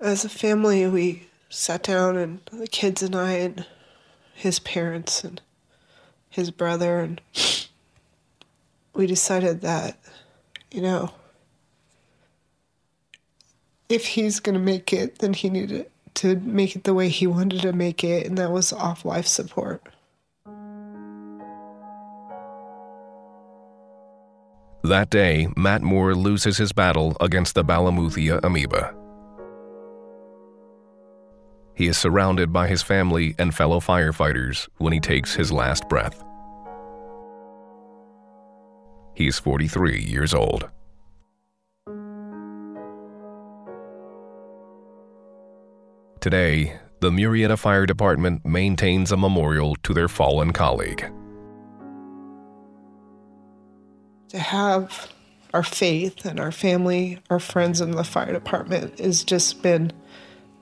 As 0.00 0.24
a 0.24 0.28
family, 0.28 0.86
we 0.86 1.26
sat 1.48 1.82
down, 1.82 2.16
and 2.16 2.40
the 2.52 2.66
kids 2.66 3.02
and 3.02 3.14
I, 3.14 3.32
and 3.32 3.66
his 4.32 4.58
parents, 4.58 5.24
and 5.24 5.40
his 6.30 6.50
brother, 6.50 7.00
and 7.00 7.20
we 8.94 9.06
decided 9.06 9.60
that, 9.60 9.98
you 10.70 10.80
know, 10.80 11.10
if 13.88 14.06
he's 14.06 14.40
going 14.40 14.54
to 14.54 14.60
make 14.60 14.92
it, 14.92 15.18
then 15.18 15.34
he 15.34 15.50
needed 15.50 15.90
to 16.14 16.36
make 16.36 16.76
it 16.76 16.84
the 16.84 16.94
way 16.94 17.08
he 17.08 17.26
wanted 17.26 17.62
to 17.62 17.72
make 17.72 18.04
it, 18.04 18.26
and 18.26 18.38
that 18.38 18.50
was 18.50 18.72
off 18.72 19.04
life 19.04 19.26
support. 19.26 19.82
That 24.82 25.10
day, 25.10 25.48
Matt 25.56 25.82
Moore 25.82 26.14
loses 26.14 26.56
his 26.56 26.72
battle 26.72 27.16
against 27.20 27.54
the 27.54 27.64
Balamuthia 27.64 28.40
amoeba. 28.42 28.94
He 31.74 31.86
is 31.86 31.98
surrounded 31.98 32.52
by 32.52 32.66
his 32.66 32.82
family 32.82 33.34
and 33.38 33.54
fellow 33.54 33.80
firefighters 33.80 34.68
when 34.78 34.92
he 34.92 35.00
takes 35.00 35.34
his 35.34 35.52
last 35.52 35.88
breath. 35.88 36.22
He 39.20 39.26
is 39.26 39.38
43 39.38 40.00
years 40.00 40.32
old. 40.32 40.70
Today, 46.20 46.78
the 47.00 47.10
Murrieta 47.10 47.58
Fire 47.58 47.84
Department 47.84 48.46
maintains 48.46 49.12
a 49.12 49.18
memorial 49.18 49.76
to 49.82 49.92
their 49.92 50.08
fallen 50.08 50.54
colleague. 50.54 51.04
To 54.30 54.38
have 54.38 55.12
our 55.52 55.64
faith 55.64 56.24
and 56.24 56.40
our 56.40 56.50
family, 56.50 57.18
our 57.28 57.40
friends 57.40 57.82
in 57.82 57.90
the 57.90 58.04
fire 58.04 58.32
department 58.32 59.00
has 59.00 59.22
just 59.22 59.62
been 59.62 59.92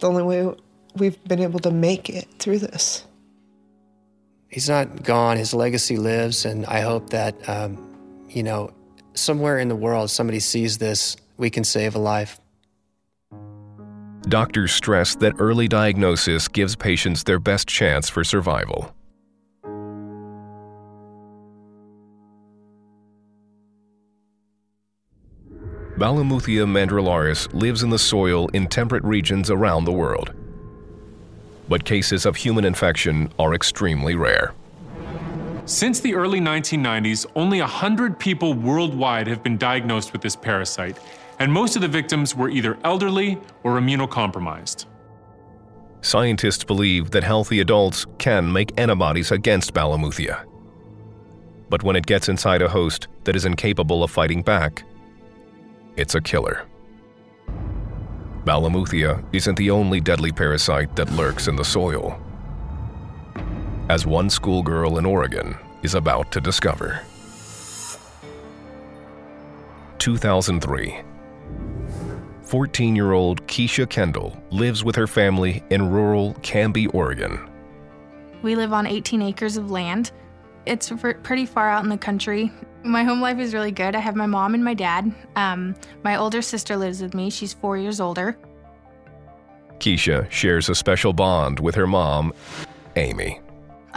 the 0.01 0.09
only 0.09 0.25
way 0.25 0.53
we've 0.97 1.23
been 1.29 1.39
able 1.41 1.61
to 1.61 1.71
make 1.71 2.11
it 2.11 2.27
through 2.41 2.59
this. 2.59 3.05
He's 4.49 4.69
not 4.69 5.05
gone, 5.05 5.37
his 5.37 5.55
legacy 5.55 5.97
lives, 5.97 6.45
and 6.45 6.67
I 6.67 6.81
hope 6.81 7.11
that, 7.11 7.49
um, 7.49 7.88
you 8.31 8.43
know, 8.43 8.71
somewhere 9.15 9.59
in 9.59 9.69
the 9.69 9.77
world 9.77 10.11
somebody 10.11 10.41
sees 10.41 10.79
this, 10.79 11.17
we 11.37 11.51
can 11.51 11.65
save 11.65 11.95
a 11.95 11.99
life. 11.99 12.41
Doctors 14.23 14.73
stress 14.73 15.15
that 15.17 15.35
early 15.39 15.69
diagnosis 15.69 16.49
gives 16.49 16.77
patients 16.77 17.23
their 17.23 17.39
best 17.39 17.67
chance 17.67 18.09
for 18.09 18.25
survival. 18.25 18.95
Balamuthia 25.97 26.65
mandrillaris 26.65 27.53
lives 27.53 27.83
in 27.83 27.91
the 27.91 27.99
soil 27.99 28.47
in 28.49 28.69
temperate 28.69 29.03
regions 29.03 29.51
around 29.51 29.85
the 29.85 29.93
world. 29.93 30.33
But 31.69 31.85
cases 31.85 32.25
of 32.25 32.37
human 32.37 32.65
infection 32.65 33.33
are 33.39 33.55
extremely 33.55 34.15
rare. 34.15 34.55
Since 35.69 36.01
the 36.01 36.15
early 36.15 36.41
1990s, 36.41 37.27
only 37.37 37.61
100 37.61 38.19
people 38.19 38.55
worldwide 38.55 39.27
have 39.27 39.43
been 39.43 39.59
diagnosed 39.59 40.15
with 40.15 40.23
this 40.23 40.35
parasite, 40.35 40.99
and 41.41 41.53
most 41.53 41.77
of 41.77 41.83
the 41.83 41.89
victims 41.89 42.35
were 42.35 42.49
either 42.49 42.79
elderly 42.85 43.39
or 43.65 43.79
immunocompromised. 43.79 44.87
Scientists 46.01 46.65
believe 46.65 47.11
that 47.11 47.23
healthy 47.23 47.61
adults 47.61 48.07
can 48.17 48.51
make 48.51 48.81
antibodies 48.81 49.31
against 49.31 49.75
Balamuthia. 49.75 50.43
But 51.69 51.83
when 51.83 51.97
it 51.97 52.07
gets 52.07 52.31
inside 52.31 52.63
a 52.63 52.69
host 52.71 53.09
that 53.25 53.37
is 53.37 53.45
incapable 53.45 54.03
of 54.03 54.11
fighting 54.11 54.41
back, 54.41 54.85
it's 55.99 56.15
a 56.15 56.21
killer. 56.23 56.65
Balamuthia 58.47 59.23
isn't 59.35 59.57
the 59.57 59.71
only 59.71 60.01
deadly 60.01 60.33
parasite 60.33 60.97
that 60.97 61.13
lurks 61.13 61.47
in 61.47 61.57
the 61.57 61.65
soil. 61.65 62.19
As 63.89 64.05
one 64.05 64.29
schoolgirl 64.29 64.99
in 64.99 65.07
Oregon 65.07 65.57
is 65.83 65.95
about 65.95 66.31
to 66.33 66.43
discover. 66.43 67.01
2003. 69.99 71.01
14 72.43 72.97
year 72.97 73.13
old 73.13 73.47
Keisha 73.47 73.89
Kendall 73.89 74.37
lives 74.51 74.85
with 74.85 74.95
her 74.95 75.07
family 75.07 75.63
in 75.71 75.91
rural 75.91 76.35
Canby, 76.43 76.89
Oregon. 76.89 77.49
We 78.43 78.57
live 78.57 78.75
on 78.75 78.87
18 78.87 79.23
acres 79.23 79.57
of 79.57 79.71
land. 79.71 80.13
It's 80.67 80.93
pretty 81.23 81.47
far 81.47 81.71
out 81.71 81.83
in 81.83 81.89
the 81.89 81.97
country. 81.97 82.53
My 82.85 83.05
home 83.05 83.23
life 83.23 83.39
is 83.39 83.55
really 83.55 83.73
good. 83.73 83.97
I 83.97 84.01
have 84.01 84.17
my 84.17 84.27
mom 84.27 84.53
and 84.53 84.63
my 84.63 84.75
dad. 84.75 85.15
Um, 85.35 85.75
my 86.05 86.17
older 86.17 86.43
sister 86.43 86.77
lives 86.77 87.01
with 87.01 87.15
me. 87.15 87.31
She's 87.31 87.55
four 87.55 87.79
years 87.79 88.01
older. 88.01 88.37
Keisha 89.79 90.31
shares 90.31 90.69
a 90.69 90.75
special 90.75 91.15
bond 91.15 91.59
with 91.59 91.75
her 91.75 91.87
mom, 91.87 92.35
Amy. 92.97 93.41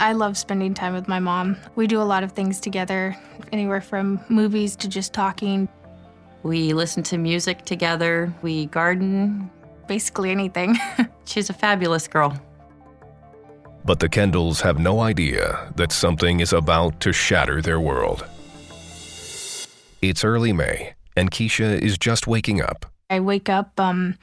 I 0.02 0.14
love 0.14 0.36
spending 0.36 0.74
time 0.74 0.94
with 0.94 1.06
my 1.06 1.20
mom. 1.20 1.56
We 1.76 1.86
do 1.86 2.02
a 2.02 2.02
lot 2.02 2.24
of 2.24 2.32
things 2.32 2.58
together, 2.58 3.16
anywhere 3.52 3.80
from 3.80 4.18
movies 4.28 4.74
to 4.76 4.88
just 4.88 5.12
talking. 5.12 5.68
We 6.42 6.72
listen 6.72 7.04
to 7.04 7.18
music 7.18 7.64
together, 7.64 8.34
we 8.42 8.66
garden, 8.66 9.48
basically 9.86 10.32
anything. 10.32 10.76
She's 11.24 11.50
a 11.50 11.52
fabulous 11.52 12.08
girl. 12.08 12.36
But 13.84 14.00
the 14.00 14.08
Kendalls 14.08 14.60
have 14.62 14.80
no 14.80 14.98
idea 14.98 15.72
that 15.76 15.92
something 15.92 16.40
is 16.40 16.52
about 16.52 16.98
to 16.98 17.12
shatter 17.12 17.62
their 17.62 17.78
world. 17.78 18.26
It's 20.02 20.24
early 20.24 20.52
May, 20.52 20.94
and 21.16 21.30
Keisha 21.30 21.80
is 21.80 21.96
just 21.96 22.26
waking 22.26 22.60
up. 22.60 22.86
I 23.08 23.20
wake 23.20 23.48
up, 23.48 23.78
um, 23.78 24.18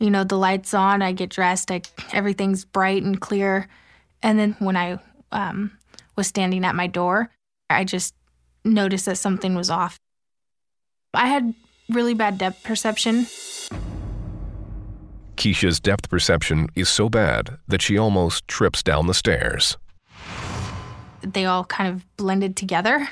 you 0.00 0.08
know, 0.08 0.24
the 0.24 0.38
lights 0.38 0.72
on, 0.72 1.02
I 1.02 1.12
get 1.12 1.28
dressed, 1.28 1.70
I, 1.70 1.82
everything's 2.14 2.64
bright 2.64 3.02
and 3.02 3.20
clear. 3.20 3.68
And 4.22 4.38
then 4.38 4.56
when 4.58 4.76
I 4.76 4.98
um, 5.32 5.72
was 6.16 6.26
standing 6.26 6.64
at 6.64 6.74
my 6.74 6.86
door, 6.86 7.30
I 7.70 7.84
just 7.84 8.14
noticed 8.64 9.06
that 9.06 9.16
something 9.16 9.54
was 9.54 9.70
off. 9.70 9.98
I 11.14 11.26
had 11.26 11.54
really 11.88 12.14
bad 12.14 12.38
depth 12.38 12.62
perception. 12.62 13.26
Keisha's 15.36 15.78
depth 15.78 16.10
perception 16.10 16.68
is 16.74 16.88
so 16.88 17.08
bad 17.08 17.58
that 17.68 17.80
she 17.80 17.96
almost 17.96 18.46
trips 18.48 18.82
down 18.82 19.06
the 19.06 19.14
stairs. 19.14 19.76
They 21.22 21.44
all 21.44 21.64
kind 21.64 21.94
of 21.94 22.16
blended 22.16 22.56
together. 22.56 23.08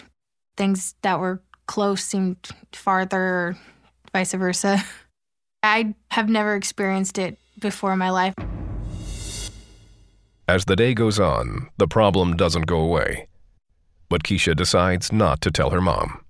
Things 0.57 0.95
that 1.03 1.21
were 1.21 1.41
close 1.67 2.03
seemed 2.03 2.37
farther, 2.73 3.57
vice 4.13 4.33
versa. 4.33 4.83
I 5.63 5.95
have 6.11 6.29
never 6.29 6.55
experienced 6.55 7.19
it 7.19 7.39
before 7.61 7.93
in 7.93 7.99
my 7.99 8.11
life. 8.11 8.35
As 10.49 10.65
the 10.65 10.77
day 10.77 10.95
goes 10.95 11.19
on, 11.19 11.71
the 11.77 11.89
problem 11.89 12.37
doesn't 12.37 12.67
go 12.67 12.79
away. 12.79 13.27
But 14.09 14.23
Keisha 14.23 14.55
decides 14.55 15.13
not 15.13 15.41
to 15.41 15.51
tell 15.51 15.71
her 15.71 15.81
mom. 15.81 16.25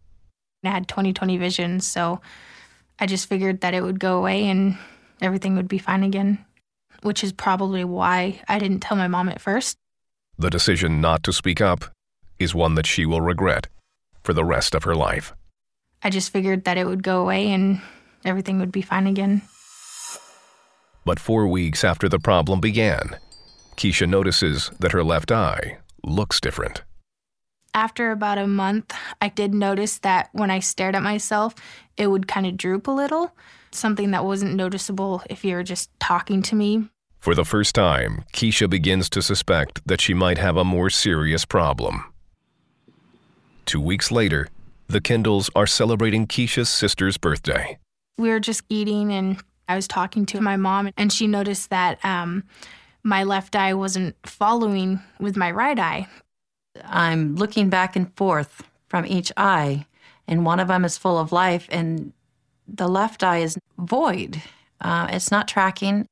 I 0.64 0.70
had 0.70 0.88
20 0.88 1.12
20 1.12 1.36
vision, 1.36 1.80
so 1.80 2.22
I 2.98 3.04
just 3.04 3.28
figured 3.28 3.60
that 3.60 3.74
it 3.74 3.82
would 3.82 4.00
go 4.00 4.16
away 4.16 4.48
and 4.48 4.78
everything 5.20 5.54
would 5.54 5.68
be 5.68 5.76
fine 5.76 6.02
again, 6.02 6.44
which 7.02 7.22
is 7.22 7.32
probably 7.32 7.84
why 7.84 8.40
I 8.48 8.58
didn't 8.58 8.80
tell 8.80 8.96
my 8.96 9.06
mom 9.06 9.28
at 9.28 9.40
first. 9.40 9.76
The 10.38 10.50
decision 10.50 11.02
not 11.02 11.22
to 11.24 11.32
speak 11.32 11.60
up 11.60 11.84
is 12.38 12.54
one 12.54 12.74
that 12.76 12.86
she 12.86 13.04
will 13.04 13.20
regret 13.20 13.68
for 14.22 14.32
the 14.32 14.44
rest 14.44 14.74
of 14.74 14.84
her 14.84 14.94
life. 14.94 15.34
I 16.02 16.08
just 16.08 16.32
figured 16.32 16.64
that 16.64 16.78
it 16.78 16.86
would 16.86 17.02
go 17.02 17.20
away 17.20 17.50
and 17.52 17.82
everything 18.24 18.58
would 18.60 18.72
be 18.72 18.82
fine 18.82 19.06
again. 19.06 19.42
But 21.04 21.20
four 21.20 21.46
weeks 21.46 21.84
after 21.84 22.08
the 22.08 22.18
problem 22.18 22.60
began, 22.60 23.16
Keisha 23.76 24.08
notices 24.08 24.70
that 24.80 24.92
her 24.92 25.04
left 25.04 25.30
eye 25.30 25.78
looks 26.02 26.40
different. 26.40 26.82
After 27.74 28.10
about 28.10 28.38
a 28.38 28.46
month, 28.46 28.94
I 29.20 29.28
did 29.28 29.52
notice 29.52 29.98
that 29.98 30.30
when 30.32 30.50
I 30.50 30.60
stared 30.60 30.96
at 30.96 31.02
myself, 31.02 31.54
it 31.96 32.06
would 32.06 32.26
kind 32.26 32.46
of 32.46 32.56
droop 32.56 32.86
a 32.86 32.90
little, 32.90 33.34
something 33.70 34.12
that 34.12 34.24
wasn't 34.24 34.54
noticeable 34.54 35.22
if 35.28 35.44
you 35.44 35.54
were 35.54 35.62
just 35.62 35.90
talking 36.00 36.40
to 36.42 36.54
me. 36.54 36.88
For 37.18 37.34
the 37.34 37.44
first 37.44 37.74
time, 37.74 38.24
Keisha 38.32 38.70
begins 38.70 39.10
to 39.10 39.20
suspect 39.20 39.86
that 39.86 40.00
she 40.00 40.14
might 40.14 40.38
have 40.38 40.56
a 40.56 40.64
more 40.64 40.88
serious 40.88 41.44
problem. 41.44 42.04
Two 43.66 43.80
weeks 43.80 44.10
later, 44.10 44.48
the 44.86 45.00
Kendalls 45.00 45.50
are 45.54 45.66
celebrating 45.66 46.26
Keisha's 46.26 46.68
sister's 46.68 47.18
birthday. 47.18 47.78
We 48.16 48.28
were 48.30 48.40
just 48.40 48.62
eating, 48.68 49.12
and 49.12 49.42
I 49.68 49.74
was 49.74 49.88
talking 49.88 50.24
to 50.26 50.40
my 50.40 50.56
mom, 50.56 50.90
and 50.96 51.12
she 51.12 51.26
noticed 51.26 51.70
that 51.70 52.02
um, 52.04 52.44
my 53.06 53.22
left 53.22 53.54
eye 53.54 53.72
wasn't 53.72 54.16
following 54.26 55.00
with 55.20 55.36
my 55.36 55.48
right 55.48 55.78
eye. 55.78 56.08
I'm 56.84 57.36
looking 57.36 57.70
back 57.70 57.94
and 57.94 58.12
forth 58.16 58.64
from 58.88 59.06
each 59.06 59.30
eye, 59.36 59.86
and 60.26 60.44
one 60.44 60.58
of 60.58 60.66
them 60.66 60.84
is 60.84 60.98
full 60.98 61.16
of 61.16 61.30
life, 61.30 61.68
and 61.70 62.12
the 62.66 62.88
left 62.88 63.22
eye 63.22 63.38
is 63.38 63.56
void. 63.78 64.42
Uh, 64.80 65.06
it's 65.10 65.30
not 65.30 65.46
tracking. 65.46 66.08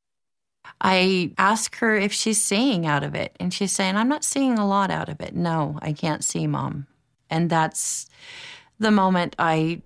I 0.81 1.33
ask 1.37 1.75
her 1.79 1.97
if 1.97 2.13
she's 2.13 2.41
seeing 2.41 2.87
out 2.87 3.03
of 3.03 3.17
it, 3.17 3.35
and 3.41 3.53
she's 3.53 3.73
saying, 3.73 3.97
I'm 3.97 4.09
not 4.09 4.23
seeing 4.23 4.57
a 4.57 4.67
lot 4.67 4.93
out 4.93 5.09
of 5.09 5.21
it. 5.21 5.35
No, 5.35 5.81
I 5.83 5.93
can't 5.93 6.23
see, 6.23 6.47
mom. 6.47 6.87
And 7.29 7.51
that's 7.51 8.07
the 8.79 8.93
moment 8.93 9.35
I 9.37 9.83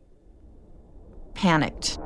panicked. 1.32 1.98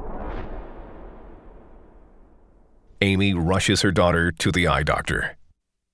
Amy 3.02 3.34
rushes 3.34 3.82
her 3.82 3.90
daughter 3.90 4.30
to 4.30 4.52
the 4.52 4.68
eye 4.68 4.84
doctor. 4.84 5.36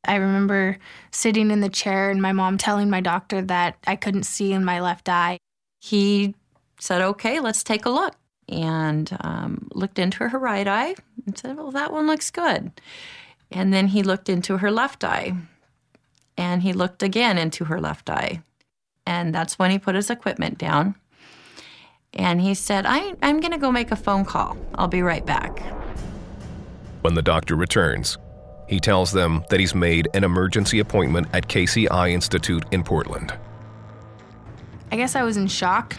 I 0.04 0.16
remember 0.16 0.76
sitting 1.10 1.50
in 1.50 1.60
the 1.60 1.70
chair 1.70 2.10
and 2.10 2.20
my 2.20 2.32
mom 2.32 2.58
telling 2.58 2.90
my 2.90 3.00
doctor 3.00 3.40
that 3.42 3.78
I 3.86 3.96
couldn't 3.96 4.24
see 4.24 4.52
in 4.52 4.64
my 4.64 4.80
left 4.80 5.08
eye. 5.08 5.38
He 5.80 6.34
said, 6.78 7.00
Okay, 7.00 7.40
let's 7.40 7.64
take 7.64 7.86
a 7.86 7.90
look. 7.90 8.14
And 8.48 9.16
um, 9.22 9.68
looked 9.74 9.98
into 9.98 10.28
her 10.28 10.38
right 10.38 10.68
eye 10.68 10.94
and 11.26 11.36
said, 11.36 11.56
Well, 11.56 11.70
that 11.72 11.92
one 11.92 12.06
looks 12.06 12.30
good. 12.30 12.72
And 13.50 13.72
then 13.72 13.88
he 13.88 14.02
looked 14.02 14.28
into 14.28 14.58
her 14.58 14.70
left 14.70 15.02
eye. 15.02 15.32
And 16.36 16.62
he 16.62 16.72
looked 16.74 17.02
again 17.02 17.38
into 17.38 17.64
her 17.64 17.80
left 17.80 18.10
eye. 18.10 18.42
And 19.06 19.34
that's 19.34 19.58
when 19.58 19.70
he 19.70 19.78
put 19.78 19.94
his 19.94 20.10
equipment 20.10 20.58
down. 20.58 20.94
And 22.12 22.40
he 22.40 22.54
said, 22.54 22.84
I, 22.86 23.14
I'm 23.22 23.40
going 23.40 23.52
to 23.52 23.58
go 23.58 23.72
make 23.72 23.90
a 23.90 23.96
phone 23.96 24.26
call. 24.26 24.58
I'll 24.74 24.88
be 24.88 25.02
right 25.02 25.24
back. 25.24 25.77
When 27.08 27.14
the 27.14 27.22
doctor 27.22 27.56
returns, 27.56 28.18
he 28.66 28.78
tells 28.78 29.12
them 29.12 29.42
that 29.48 29.58
he's 29.58 29.74
made 29.74 30.08
an 30.12 30.24
emergency 30.24 30.78
appointment 30.78 31.28
at 31.32 31.48
Casey 31.48 31.88
Eye 31.88 32.10
Institute 32.10 32.66
in 32.70 32.84
Portland. 32.84 33.32
I 34.92 34.96
guess 34.96 35.16
I 35.16 35.22
was 35.22 35.38
in 35.38 35.46
shock. 35.46 35.96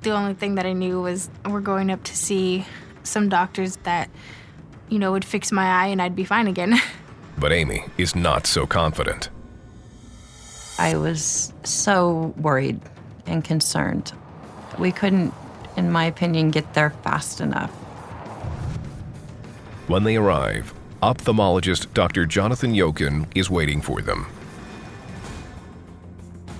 The 0.00 0.12
only 0.12 0.32
thing 0.32 0.54
that 0.54 0.64
I 0.64 0.72
knew 0.72 1.02
was 1.02 1.28
we're 1.46 1.60
going 1.60 1.90
up 1.90 2.02
to 2.04 2.16
see 2.16 2.64
some 3.02 3.28
doctors 3.28 3.76
that, 3.82 4.08
you 4.88 4.98
know, 4.98 5.12
would 5.12 5.26
fix 5.26 5.52
my 5.52 5.66
eye 5.66 5.88
and 5.88 6.00
I'd 6.00 6.16
be 6.16 6.24
fine 6.24 6.46
again. 6.46 6.80
But 7.38 7.52
Amy 7.52 7.84
is 7.98 8.16
not 8.16 8.46
so 8.46 8.66
confident. 8.66 9.28
I 10.78 10.96
was 10.96 11.52
so 11.64 12.32
worried 12.38 12.80
and 13.26 13.44
concerned. 13.44 14.14
We 14.78 14.90
couldn't, 14.90 15.34
in 15.76 15.92
my 15.92 16.06
opinion, 16.06 16.50
get 16.50 16.72
there 16.72 16.94
fast 17.02 17.42
enough. 17.42 17.70
When 19.90 20.04
they 20.04 20.14
arrive, 20.14 20.72
ophthalmologist 21.02 21.92
Dr. 21.94 22.24
Jonathan 22.24 22.74
Yokin 22.74 23.26
is 23.34 23.50
waiting 23.50 23.80
for 23.80 24.00
them. 24.00 24.26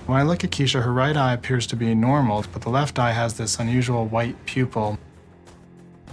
When 0.05 0.19
I 0.19 0.23
look 0.23 0.43
at 0.43 0.49
Keisha, 0.49 0.83
her 0.83 0.91
right 0.91 1.15
eye 1.15 1.31
appears 1.31 1.65
to 1.67 1.77
be 1.77 1.95
normal, 1.95 2.43
but 2.51 2.61
the 2.61 2.69
left 2.69 2.99
eye 2.99 3.13
has 3.13 3.35
this 3.35 3.57
unusual 3.57 4.05
white 4.05 4.35
pupil. 4.45 4.99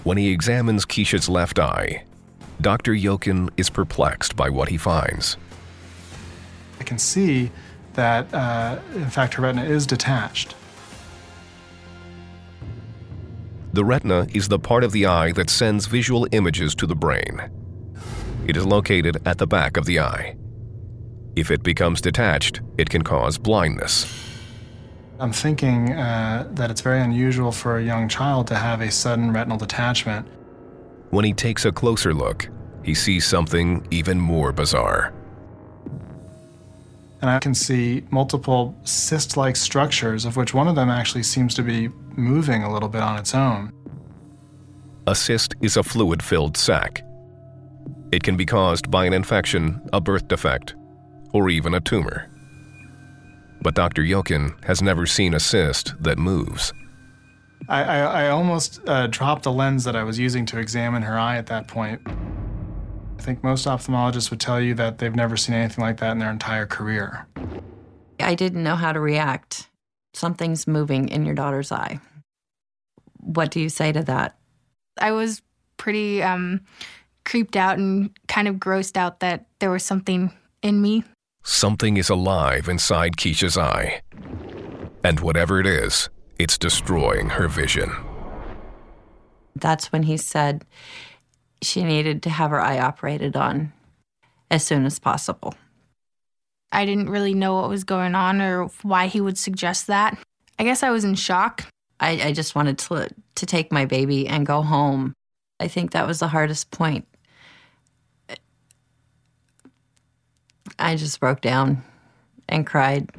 When 0.04 0.16
he 0.16 0.28
examines 0.28 0.86
Keisha's 0.86 1.28
left 1.28 1.58
eye, 1.58 2.04
Dr. 2.60 2.92
Yokin 2.92 3.50
is 3.56 3.68
perplexed 3.68 4.36
by 4.36 4.48
what 4.48 4.68
he 4.68 4.76
finds. 4.76 5.36
I 6.78 6.84
can 6.84 6.98
see 6.98 7.50
that, 7.94 8.32
uh, 8.32 8.78
in 8.94 9.10
fact, 9.10 9.34
her 9.34 9.42
retina 9.42 9.64
is 9.64 9.88
detached. 9.88 10.54
The 13.78 13.84
retina 13.84 14.26
is 14.34 14.48
the 14.48 14.58
part 14.58 14.82
of 14.82 14.90
the 14.90 15.06
eye 15.06 15.30
that 15.34 15.48
sends 15.48 15.86
visual 15.86 16.26
images 16.32 16.74
to 16.74 16.84
the 16.84 16.96
brain. 16.96 17.48
It 18.48 18.56
is 18.56 18.66
located 18.66 19.18
at 19.24 19.38
the 19.38 19.46
back 19.46 19.76
of 19.76 19.84
the 19.84 20.00
eye. 20.00 20.36
If 21.36 21.52
it 21.52 21.62
becomes 21.62 22.00
detached, 22.00 22.60
it 22.76 22.90
can 22.90 23.02
cause 23.02 23.38
blindness. 23.38 24.04
I'm 25.20 25.30
thinking 25.30 25.92
uh, 25.92 26.48
that 26.54 26.72
it's 26.72 26.80
very 26.80 27.00
unusual 27.00 27.52
for 27.52 27.78
a 27.78 27.84
young 27.84 28.08
child 28.08 28.48
to 28.48 28.56
have 28.56 28.80
a 28.80 28.90
sudden 28.90 29.32
retinal 29.32 29.58
detachment. 29.58 30.26
When 31.10 31.24
he 31.24 31.32
takes 31.32 31.64
a 31.64 31.70
closer 31.70 32.12
look, 32.12 32.48
he 32.82 32.94
sees 32.94 33.26
something 33.26 33.86
even 33.92 34.18
more 34.18 34.50
bizarre. 34.50 35.14
And 37.20 37.30
I 37.30 37.38
can 37.38 37.54
see 37.54 38.04
multiple 38.10 38.76
cyst 38.84 39.36
like 39.36 39.56
structures, 39.56 40.24
of 40.24 40.36
which 40.36 40.54
one 40.54 40.66
of 40.66 40.74
them 40.74 40.88
actually 40.88 41.24
seems 41.24 41.54
to 41.54 41.62
be 41.62 41.90
moving 42.16 42.62
a 42.64 42.72
little 42.72 42.88
bit 42.88 43.02
on 43.02 43.18
its 43.18 43.34
own. 43.34 43.72
A 45.08 45.14
cyst 45.14 45.54
is 45.62 45.78
a 45.78 45.82
fluid 45.82 46.22
filled 46.22 46.54
sac. 46.58 47.02
It 48.12 48.22
can 48.22 48.36
be 48.36 48.44
caused 48.44 48.90
by 48.90 49.06
an 49.06 49.14
infection, 49.14 49.80
a 49.90 50.02
birth 50.02 50.28
defect, 50.28 50.74
or 51.32 51.48
even 51.48 51.72
a 51.72 51.80
tumor. 51.80 52.30
But 53.62 53.74
Dr. 53.74 54.02
Yokin 54.02 54.62
has 54.64 54.82
never 54.82 55.06
seen 55.06 55.32
a 55.32 55.40
cyst 55.40 55.94
that 56.02 56.18
moves. 56.18 56.74
I, 57.70 57.84
I, 57.84 57.98
I 58.00 58.28
almost 58.28 58.86
uh, 58.86 59.06
dropped 59.06 59.44
the 59.44 59.50
lens 59.50 59.84
that 59.84 59.96
I 59.96 60.04
was 60.04 60.18
using 60.18 60.44
to 60.44 60.58
examine 60.58 61.00
her 61.00 61.18
eye 61.18 61.38
at 61.38 61.46
that 61.46 61.68
point. 61.68 62.02
I 62.06 63.22
think 63.22 63.42
most 63.42 63.66
ophthalmologists 63.66 64.28
would 64.28 64.40
tell 64.40 64.60
you 64.60 64.74
that 64.74 64.98
they've 64.98 65.16
never 65.16 65.38
seen 65.38 65.54
anything 65.54 65.82
like 65.82 66.00
that 66.00 66.12
in 66.12 66.18
their 66.18 66.30
entire 66.30 66.66
career. 66.66 67.26
I 68.20 68.32
I 68.32 68.34
didn't 68.34 68.62
know 68.62 68.76
how 68.76 68.92
to 68.92 69.00
react. 69.00 69.70
Something's 70.12 70.66
moving 70.66 71.08
in 71.08 71.24
your 71.24 71.34
daughter's 71.34 71.72
eye. 71.72 71.98
What 73.20 73.50
do 73.50 73.58
you 73.58 73.70
say 73.70 73.90
to 73.90 74.02
that? 74.02 74.38
I 75.00 75.12
was 75.12 75.42
pretty 75.76 76.22
um, 76.22 76.60
creeped 77.24 77.56
out 77.56 77.78
and 77.78 78.10
kind 78.26 78.48
of 78.48 78.56
grossed 78.56 78.96
out 78.96 79.20
that 79.20 79.46
there 79.58 79.70
was 79.70 79.84
something 79.84 80.32
in 80.62 80.82
me. 80.82 81.04
Something 81.42 81.96
is 81.96 82.10
alive 82.10 82.68
inside 82.68 83.16
Keisha's 83.16 83.56
eye. 83.56 84.02
And 85.04 85.20
whatever 85.20 85.60
it 85.60 85.66
is, 85.66 86.10
it's 86.38 86.58
destroying 86.58 87.30
her 87.30 87.48
vision. 87.48 87.90
That's 89.54 89.90
when 89.92 90.04
he 90.04 90.16
said 90.16 90.64
she 91.62 91.82
needed 91.82 92.22
to 92.24 92.30
have 92.30 92.50
her 92.50 92.60
eye 92.60 92.78
operated 92.78 93.36
on 93.36 93.72
as 94.50 94.64
soon 94.64 94.84
as 94.86 94.98
possible. 94.98 95.54
I 96.70 96.84
didn't 96.84 97.10
really 97.10 97.34
know 97.34 97.54
what 97.54 97.70
was 97.70 97.84
going 97.84 98.14
on 98.14 98.40
or 98.40 98.66
why 98.82 99.06
he 99.06 99.20
would 99.20 99.38
suggest 99.38 99.86
that. 99.86 100.18
I 100.58 100.64
guess 100.64 100.82
I 100.82 100.90
was 100.90 101.04
in 101.04 101.14
shock. 101.14 101.64
I, 102.00 102.28
I 102.28 102.32
just 102.32 102.54
wanted 102.54 102.78
to, 102.78 103.08
to 103.34 103.46
take 103.46 103.72
my 103.72 103.84
baby 103.84 104.28
and 104.28 104.46
go 104.46 104.62
home. 104.62 105.14
I 105.60 105.68
think 105.68 105.90
that 105.92 106.06
was 106.06 106.20
the 106.20 106.28
hardest 106.28 106.70
point. 106.70 107.06
I 110.78 110.94
just 110.94 111.18
broke 111.18 111.40
down 111.40 111.82
and 112.48 112.66
cried. 112.66 113.10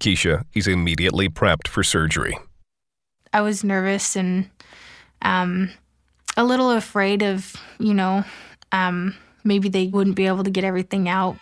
Keisha 0.00 0.44
is 0.54 0.66
immediately 0.66 1.28
prepped 1.28 1.68
for 1.68 1.82
surgery. 1.82 2.38
I 3.32 3.42
was 3.42 3.64
nervous 3.64 4.16
and 4.16 4.48
um, 5.22 5.70
a 6.36 6.44
little 6.44 6.70
afraid 6.70 7.22
of, 7.22 7.56
you 7.78 7.94
know, 7.94 8.24
um, 8.72 9.14
maybe 9.44 9.68
they 9.68 9.86
wouldn't 9.88 10.16
be 10.16 10.26
able 10.26 10.44
to 10.44 10.50
get 10.50 10.64
everything 10.64 11.08
out. 11.08 11.36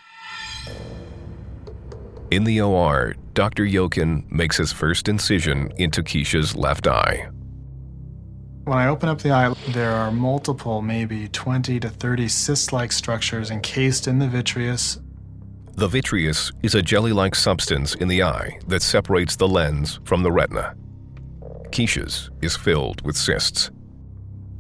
In 2.33 2.45
the 2.45 2.63
OR, 2.63 3.15
Dr. 3.35 3.67
Yokin 3.67 4.25
makes 4.33 4.57
his 4.57 4.73
first 4.73 5.07
incision 5.07 5.71
into 5.77 6.03
Keisha's 6.03 6.57
left 6.57 6.87
eye. 6.87 7.29
When 8.65 8.79
I 8.79 8.89
open 8.89 9.11
up 9.11 9.21
the 9.21 9.33
eye, 9.33 9.55
there 9.69 9.93
are 9.93 10.11
multiple, 10.11 10.81
maybe 10.81 11.29
20 11.29 11.79
to 11.81 11.91
30 11.91 12.29
cyst 12.29 12.73
like 12.73 12.91
structures 12.91 13.51
encased 13.51 14.09
in 14.09 14.19
the 14.19 14.29
vitreous. 14.29 14.99
The 15.75 15.89
vitreous 15.89 16.51
is 16.63 16.75
a 16.75 16.81
jelly 16.81 17.13
like 17.13 17.35
substance 17.35 17.97
in 17.97 18.09
the 18.09 18.23
eye 18.23 18.59
that 18.67 18.81
separates 18.81 19.37
the 19.37 19.47
lens 19.47 20.01
from 20.05 20.23
the 20.23 20.33
retina. 20.33 20.75
Keisha's 21.69 22.31
is 22.41 22.57
filled 22.57 23.03
with 23.03 23.15
cysts. 23.15 23.71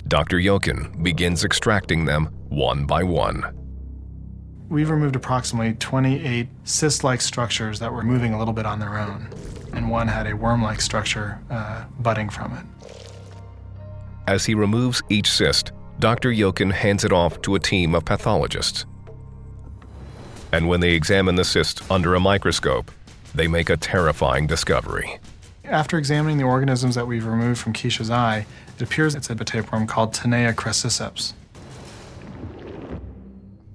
Dr. 0.08 0.36
Yokin 0.36 1.02
begins 1.02 1.42
extracting 1.42 2.04
them 2.04 2.26
one 2.50 2.84
by 2.84 3.02
one. 3.02 3.61
We've 4.72 4.88
removed 4.88 5.16
approximately 5.16 5.74
28 5.74 6.48
cyst 6.64 7.04
like 7.04 7.20
structures 7.20 7.78
that 7.80 7.92
were 7.92 8.02
moving 8.02 8.32
a 8.32 8.38
little 8.38 8.54
bit 8.54 8.64
on 8.64 8.78
their 8.78 8.98
own, 8.98 9.28
and 9.74 9.90
one 9.90 10.08
had 10.08 10.26
a 10.26 10.34
worm 10.34 10.62
like 10.62 10.80
structure 10.80 11.38
uh, 11.50 11.84
budding 12.00 12.30
from 12.30 12.54
it. 12.54 12.64
As 14.26 14.46
he 14.46 14.54
removes 14.54 15.02
each 15.10 15.30
cyst, 15.30 15.72
Dr. 15.98 16.30
Yokin 16.30 16.72
hands 16.72 17.04
it 17.04 17.12
off 17.12 17.42
to 17.42 17.54
a 17.54 17.60
team 17.60 17.94
of 17.94 18.06
pathologists. 18.06 18.86
And 20.52 20.68
when 20.68 20.80
they 20.80 20.94
examine 20.94 21.34
the 21.34 21.44
cyst 21.44 21.82
under 21.90 22.14
a 22.14 22.20
microscope, 22.20 22.90
they 23.34 23.48
make 23.48 23.68
a 23.68 23.76
terrifying 23.76 24.46
discovery. 24.46 25.18
After 25.64 25.98
examining 25.98 26.38
the 26.38 26.44
organisms 26.44 26.94
that 26.94 27.06
we've 27.06 27.26
removed 27.26 27.60
from 27.60 27.74
Keisha's 27.74 28.08
eye, 28.08 28.46
it 28.76 28.82
appears 28.82 29.14
it's 29.14 29.28
a 29.28 29.34
tapeworm 29.34 29.86
called 29.86 30.14
Taenia 30.14 30.54
crassiceps. 30.54 31.34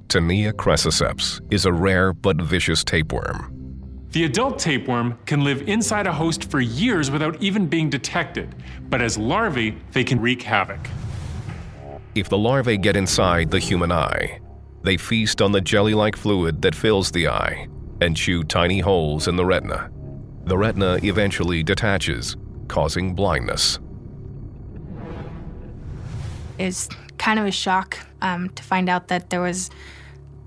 Taenia 0.07 0.53
crassiceps 0.53 1.41
is 1.51 1.65
a 1.65 1.73
rare 1.73 2.13
but 2.13 2.37
vicious 2.37 2.83
tapeworm. 2.83 3.53
The 4.11 4.23
adult 4.23 4.57
tapeworm 4.57 5.19
can 5.25 5.43
live 5.43 5.67
inside 5.67 6.07
a 6.07 6.13
host 6.13 6.49
for 6.49 6.61
years 6.61 7.11
without 7.11 7.41
even 7.43 7.67
being 7.67 7.89
detected, 7.89 8.55
but 8.89 9.01
as 9.01 9.17
larvae, 9.17 9.77
they 9.91 10.05
can 10.05 10.21
wreak 10.21 10.41
havoc. 10.41 10.79
If 12.15 12.29
the 12.29 12.37
larvae 12.37 12.77
get 12.77 12.95
inside 12.95 13.51
the 13.51 13.59
human 13.59 13.91
eye, 13.91 14.39
they 14.83 14.95
feast 14.95 15.41
on 15.41 15.51
the 15.51 15.59
jelly 15.59 15.93
like 15.93 16.15
fluid 16.15 16.61
that 16.61 16.73
fills 16.73 17.11
the 17.11 17.27
eye 17.27 17.67
and 17.99 18.15
chew 18.15 18.45
tiny 18.45 18.79
holes 18.79 19.27
in 19.27 19.35
the 19.35 19.45
retina. 19.45 19.91
The 20.45 20.57
retina 20.57 20.99
eventually 21.03 21.63
detaches, 21.63 22.37
causing 22.69 23.13
blindness. 23.13 23.79
It's 26.57 26.87
kind 27.17 27.39
of 27.39 27.45
a 27.45 27.51
shock 27.51 27.99
um, 28.21 28.49
to 28.51 28.63
find 28.63 28.87
out 28.87 29.09
that 29.09 29.29
there 29.29 29.41
was 29.41 29.69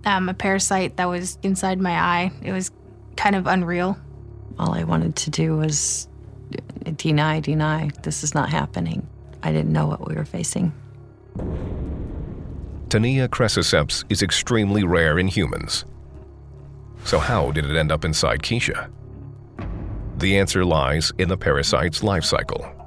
um, 0.05 0.29
a 0.29 0.35
parasite 0.35 0.97
that 0.97 1.07
was 1.07 1.39
inside 1.43 1.81
my 1.81 1.93
eye. 1.93 2.33
It 2.43 2.53
was 2.53 2.71
kind 3.17 3.37
of 3.37 3.47
unreal. 3.47 3.99
All 4.59 4.73
I 4.73 4.85
wanted 4.85 5.17
to 5.17 5.31
do 5.31 5.57
was 5.57 6.09
deny, 6.97 7.41
deny. 7.41 7.91
This 8.03 8.23
is 8.23 8.35
not 8.35 8.49
happening. 8.49 9.07
I 9.43 9.53
didn't 9.53 9.73
know 9.73 9.87
what 9.87 10.07
we 10.07 10.15
were 10.15 10.25
facing. 10.25 10.73
Taenia 12.89 13.29
crassiceps 13.29 14.05
is 14.09 14.23
extremely 14.23 14.85
rare 14.85 15.19
in 15.19 15.29
humans. 15.29 15.85
So, 17.05 17.19
how 17.19 17.53
did 17.53 17.65
it 17.65 17.77
end 17.77 17.93
up 17.93 18.05
inside 18.05 18.43
Keisha? 18.43 18.91
The 20.19 20.39
answer 20.39 20.65
lies 20.65 21.13
in 21.19 21.29
the 21.29 21.37
parasite's 21.37 22.03
life 22.03 22.25
cycle. 22.25 22.80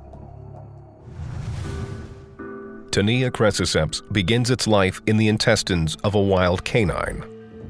Taenia 2.94 3.32
crassiceps 3.32 4.04
begins 4.14 4.52
its 4.52 4.68
life 4.68 5.02
in 5.08 5.18
the 5.18 5.28
intestines 5.28 5.96
of 6.04 6.14
a 6.14 6.22
wild 6.22 6.64
canine, 6.64 7.26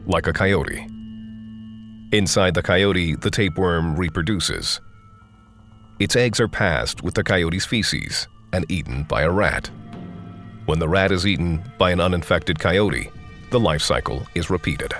like 0.05 0.28
a 0.28 0.34
coyote. 0.34 0.86
Inside 2.11 2.53
the 2.55 2.61
coyote, 2.61 3.15
the 3.15 3.32
tapeworm 3.32 3.95
reproduces. 3.95 4.82
Its 5.97 6.17
eggs 6.17 6.41
are 6.41 6.49
passed 6.49 7.03
with 7.03 7.13
the 7.13 7.24
coyote's 7.24 7.65
feces 7.65 8.28
and 8.51 8.69
eaten 8.69 9.03
by 9.03 9.21
a 9.21 9.32
rat. 9.32 9.71
When 10.65 10.80
the 10.80 10.89
rat 10.89 11.13
is 11.13 11.26
eaten 11.26 11.63
by 11.78 11.91
an 11.91 12.01
uninfected 12.01 12.59
coyote, 12.59 13.09
the 13.49 13.61
life 13.61 13.82
cycle 13.82 14.28
is 14.36 14.49
repeated. 14.49 14.93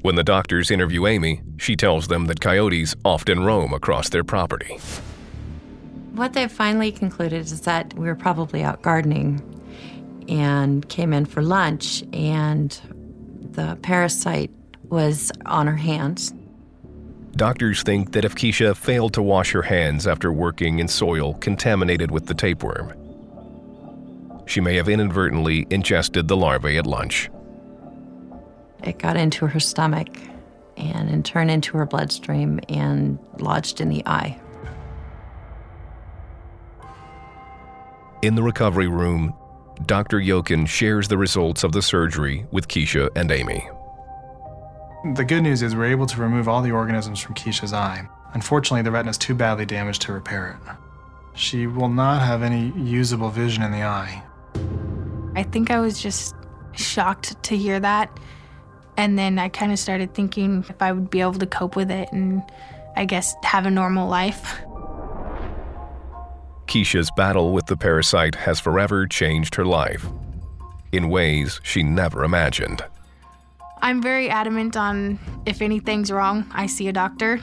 When 0.00 0.14
the 0.14 0.24
doctors 0.24 0.70
interview 0.70 1.06
Amy, 1.06 1.42
she 1.58 1.76
tells 1.76 2.08
them 2.08 2.24
that 2.28 2.40
coyotes 2.40 2.96
often 3.04 3.44
roam 3.44 3.74
across 3.74 4.08
their 4.08 4.24
property. 4.24 4.78
What 6.12 6.34
they've 6.34 6.52
finally 6.52 6.92
concluded 6.92 7.40
is 7.40 7.62
that 7.62 7.94
we 7.94 8.06
were 8.06 8.14
probably 8.14 8.62
out 8.62 8.82
gardening 8.82 9.40
and 10.28 10.86
came 10.88 11.12
in 11.12 11.24
for 11.24 11.42
lunch, 11.42 12.04
and 12.12 12.70
the 13.40 13.78
parasite 13.82 14.50
was 14.84 15.32
on 15.46 15.66
her 15.66 15.76
hands. 15.76 16.34
Doctors 17.32 17.82
think 17.82 18.12
that 18.12 18.26
if 18.26 18.34
Keisha 18.34 18.76
failed 18.76 19.14
to 19.14 19.22
wash 19.22 19.52
her 19.52 19.62
hands 19.62 20.06
after 20.06 20.30
working 20.30 20.80
in 20.80 20.88
soil 20.88 21.32
contaminated 21.34 22.10
with 22.10 22.26
the 22.26 22.34
tapeworm, 22.34 22.92
she 24.44 24.60
may 24.60 24.76
have 24.76 24.90
inadvertently 24.90 25.66
ingested 25.70 26.28
the 26.28 26.36
larvae 26.36 26.76
at 26.76 26.86
lunch. 26.86 27.30
It 28.84 28.98
got 28.98 29.16
into 29.16 29.46
her 29.46 29.60
stomach 29.60 30.08
and 30.76 31.08
in 31.08 31.22
turn 31.22 31.48
into 31.48 31.78
her 31.78 31.86
bloodstream 31.86 32.60
and 32.68 33.18
lodged 33.38 33.80
in 33.80 33.88
the 33.88 34.06
eye. 34.06 34.38
In 38.22 38.36
the 38.36 38.42
recovery 38.42 38.86
room, 38.86 39.34
Dr. 39.84 40.20
Yokin 40.20 40.68
shares 40.68 41.08
the 41.08 41.18
results 41.18 41.64
of 41.64 41.72
the 41.72 41.82
surgery 41.82 42.46
with 42.52 42.68
Keisha 42.68 43.10
and 43.16 43.32
Amy. 43.32 43.68
The 45.16 45.24
good 45.24 45.40
news 45.40 45.60
is 45.60 45.74
we're 45.74 45.86
able 45.86 46.06
to 46.06 46.20
remove 46.20 46.46
all 46.46 46.62
the 46.62 46.70
organisms 46.70 47.18
from 47.18 47.34
Keisha's 47.34 47.72
eye. 47.72 48.08
Unfortunately, 48.32 48.82
the 48.82 48.92
retina 48.92 49.10
is 49.10 49.18
too 49.18 49.34
badly 49.34 49.66
damaged 49.66 50.02
to 50.02 50.12
repair 50.12 50.56
it. 50.56 50.76
She 51.34 51.66
will 51.66 51.88
not 51.88 52.22
have 52.22 52.44
any 52.44 52.72
usable 52.76 53.28
vision 53.28 53.64
in 53.64 53.72
the 53.72 53.82
eye. 53.82 54.22
I 55.34 55.42
think 55.42 55.72
I 55.72 55.80
was 55.80 56.00
just 56.00 56.36
shocked 56.74 57.42
to 57.42 57.56
hear 57.56 57.80
that. 57.80 58.16
And 58.96 59.18
then 59.18 59.40
I 59.40 59.48
kind 59.48 59.72
of 59.72 59.80
started 59.80 60.14
thinking 60.14 60.64
if 60.68 60.80
I 60.80 60.92
would 60.92 61.10
be 61.10 61.22
able 61.22 61.34
to 61.34 61.46
cope 61.46 61.74
with 61.74 61.90
it 61.90 62.08
and 62.12 62.40
I 62.94 63.04
guess 63.04 63.34
have 63.42 63.66
a 63.66 63.70
normal 63.70 64.08
life. 64.08 64.60
Keisha's 66.72 67.10
battle 67.10 67.52
with 67.52 67.66
the 67.66 67.76
parasite 67.76 68.34
has 68.34 68.58
forever 68.58 69.06
changed 69.06 69.56
her 69.56 69.64
life 69.66 70.06
in 70.90 71.10
ways 71.10 71.60
she 71.62 71.82
never 71.82 72.24
imagined. 72.24 72.82
I'm 73.82 74.00
very 74.00 74.30
adamant 74.30 74.74
on 74.74 75.18
if 75.44 75.60
anything's 75.60 76.10
wrong, 76.10 76.50
I 76.50 76.64
see 76.64 76.88
a 76.88 76.92
doctor. 76.92 77.38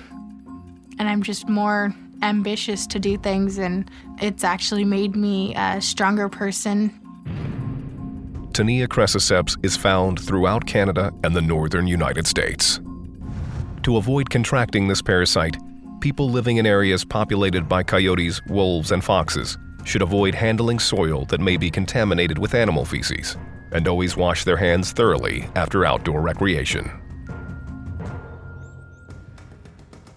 And 0.97 1.07
I'm 1.07 1.21
just 1.21 1.47
more 1.47 1.93
ambitious 2.23 2.87
to 2.87 2.97
do 2.97 3.19
things, 3.19 3.59
and 3.59 3.87
it's 4.19 4.43
actually 4.43 4.83
made 4.83 5.15
me 5.15 5.53
a 5.55 5.79
stronger 5.79 6.27
person. 6.27 6.89
Taenia 8.53 8.87
crassiceps 8.87 9.63
is 9.63 9.77
found 9.77 10.19
throughout 10.19 10.65
Canada 10.65 11.13
and 11.23 11.35
the 11.35 11.41
northern 11.41 11.85
United 11.85 12.25
States. 12.25 12.79
To 13.83 13.97
avoid 13.97 14.31
contracting 14.31 14.87
this 14.87 15.03
parasite, 15.03 15.55
people 15.99 16.29
living 16.29 16.57
in 16.57 16.65
areas 16.65 17.03
populated 17.03 17.67
by 17.67 17.83
coyotes, 17.83 18.43
wolves, 18.45 18.91
and 18.91 19.03
foxes 19.03 19.57
should 19.83 20.01
avoid 20.01 20.35
handling 20.35 20.79
soil 20.79 21.25
that 21.25 21.39
may 21.39 21.57
be 21.57 21.69
contaminated 21.69 22.37
with 22.37 22.53
animal 22.53 22.85
feces 22.85 23.37
and 23.71 23.87
always 23.87 24.17
wash 24.17 24.43
their 24.43 24.57
hands 24.57 24.91
thoroughly 24.91 25.47
after 25.55 25.85
outdoor 25.85 26.21
recreation. 26.21 26.89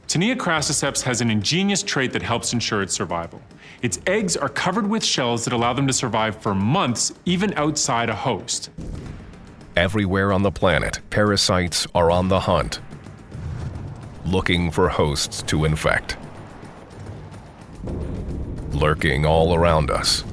Taenia 0.07 0.37
crassiceps 0.37 1.03
has 1.03 1.22
an 1.22 1.30
ingenious 1.30 1.83
trait 1.83 2.12
that 2.12 2.22
helps 2.22 2.53
ensure 2.53 2.83
its 2.83 2.93
survival. 2.93 3.41
Its 3.80 3.99
eggs 4.07 4.37
are 4.37 4.49
covered 4.51 4.87
with 4.87 5.03
shells 5.03 5.45
that 5.45 5.55
allow 5.55 5.72
them 5.72 5.87
to 5.87 5.93
survive 5.93 6.37
for 6.37 6.55
months, 6.55 7.14
even 7.24 7.55
outside 7.55 8.11
a 8.11 8.14
host. 8.14 8.68
Everywhere 9.74 10.33
on 10.33 10.43
the 10.43 10.53
planet, 10.53 11.01
parasites 11.09 11.87
are 11.95 12.11
on 12.11 12.28
the 12.28 12.41
hunt, 12.41 12.80
looking 14.25 14.70
for 14.70 14.89
hosts 14.89 15.43
to 15.43 15.64
infect. 15.64 16.16
Lurking 18.73 19.27
all 19.27 19.55
around 19.55 19.91
us 19.91 20.25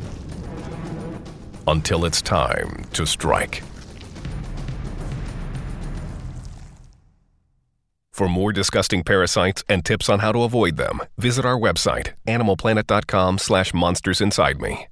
until 1.67 2.05
it's 2.05 2.21
time 2.21 2.85
to 2.93 3.05
strike. 3.05 3.63
For 8.11 8.27
more 8.27 8.51
disgusting 8.51 9.03
parasites 9.03 9.63
and 9.69 9.85
tips 9.85 10.09
on 10.09 10.19
how 10.19 10.33
to 10.33 10.43
avoid 10.43 10.75
them, 10.75 10.99
visit 11.17 11.45
our 11.45 11.57
website, 11.57 12.09
animalplanet.com 12.27 13.37
slash 13.37 13.73
monsters 13.73 14.19
inside 14.19 14.59
me. 14.59 14.88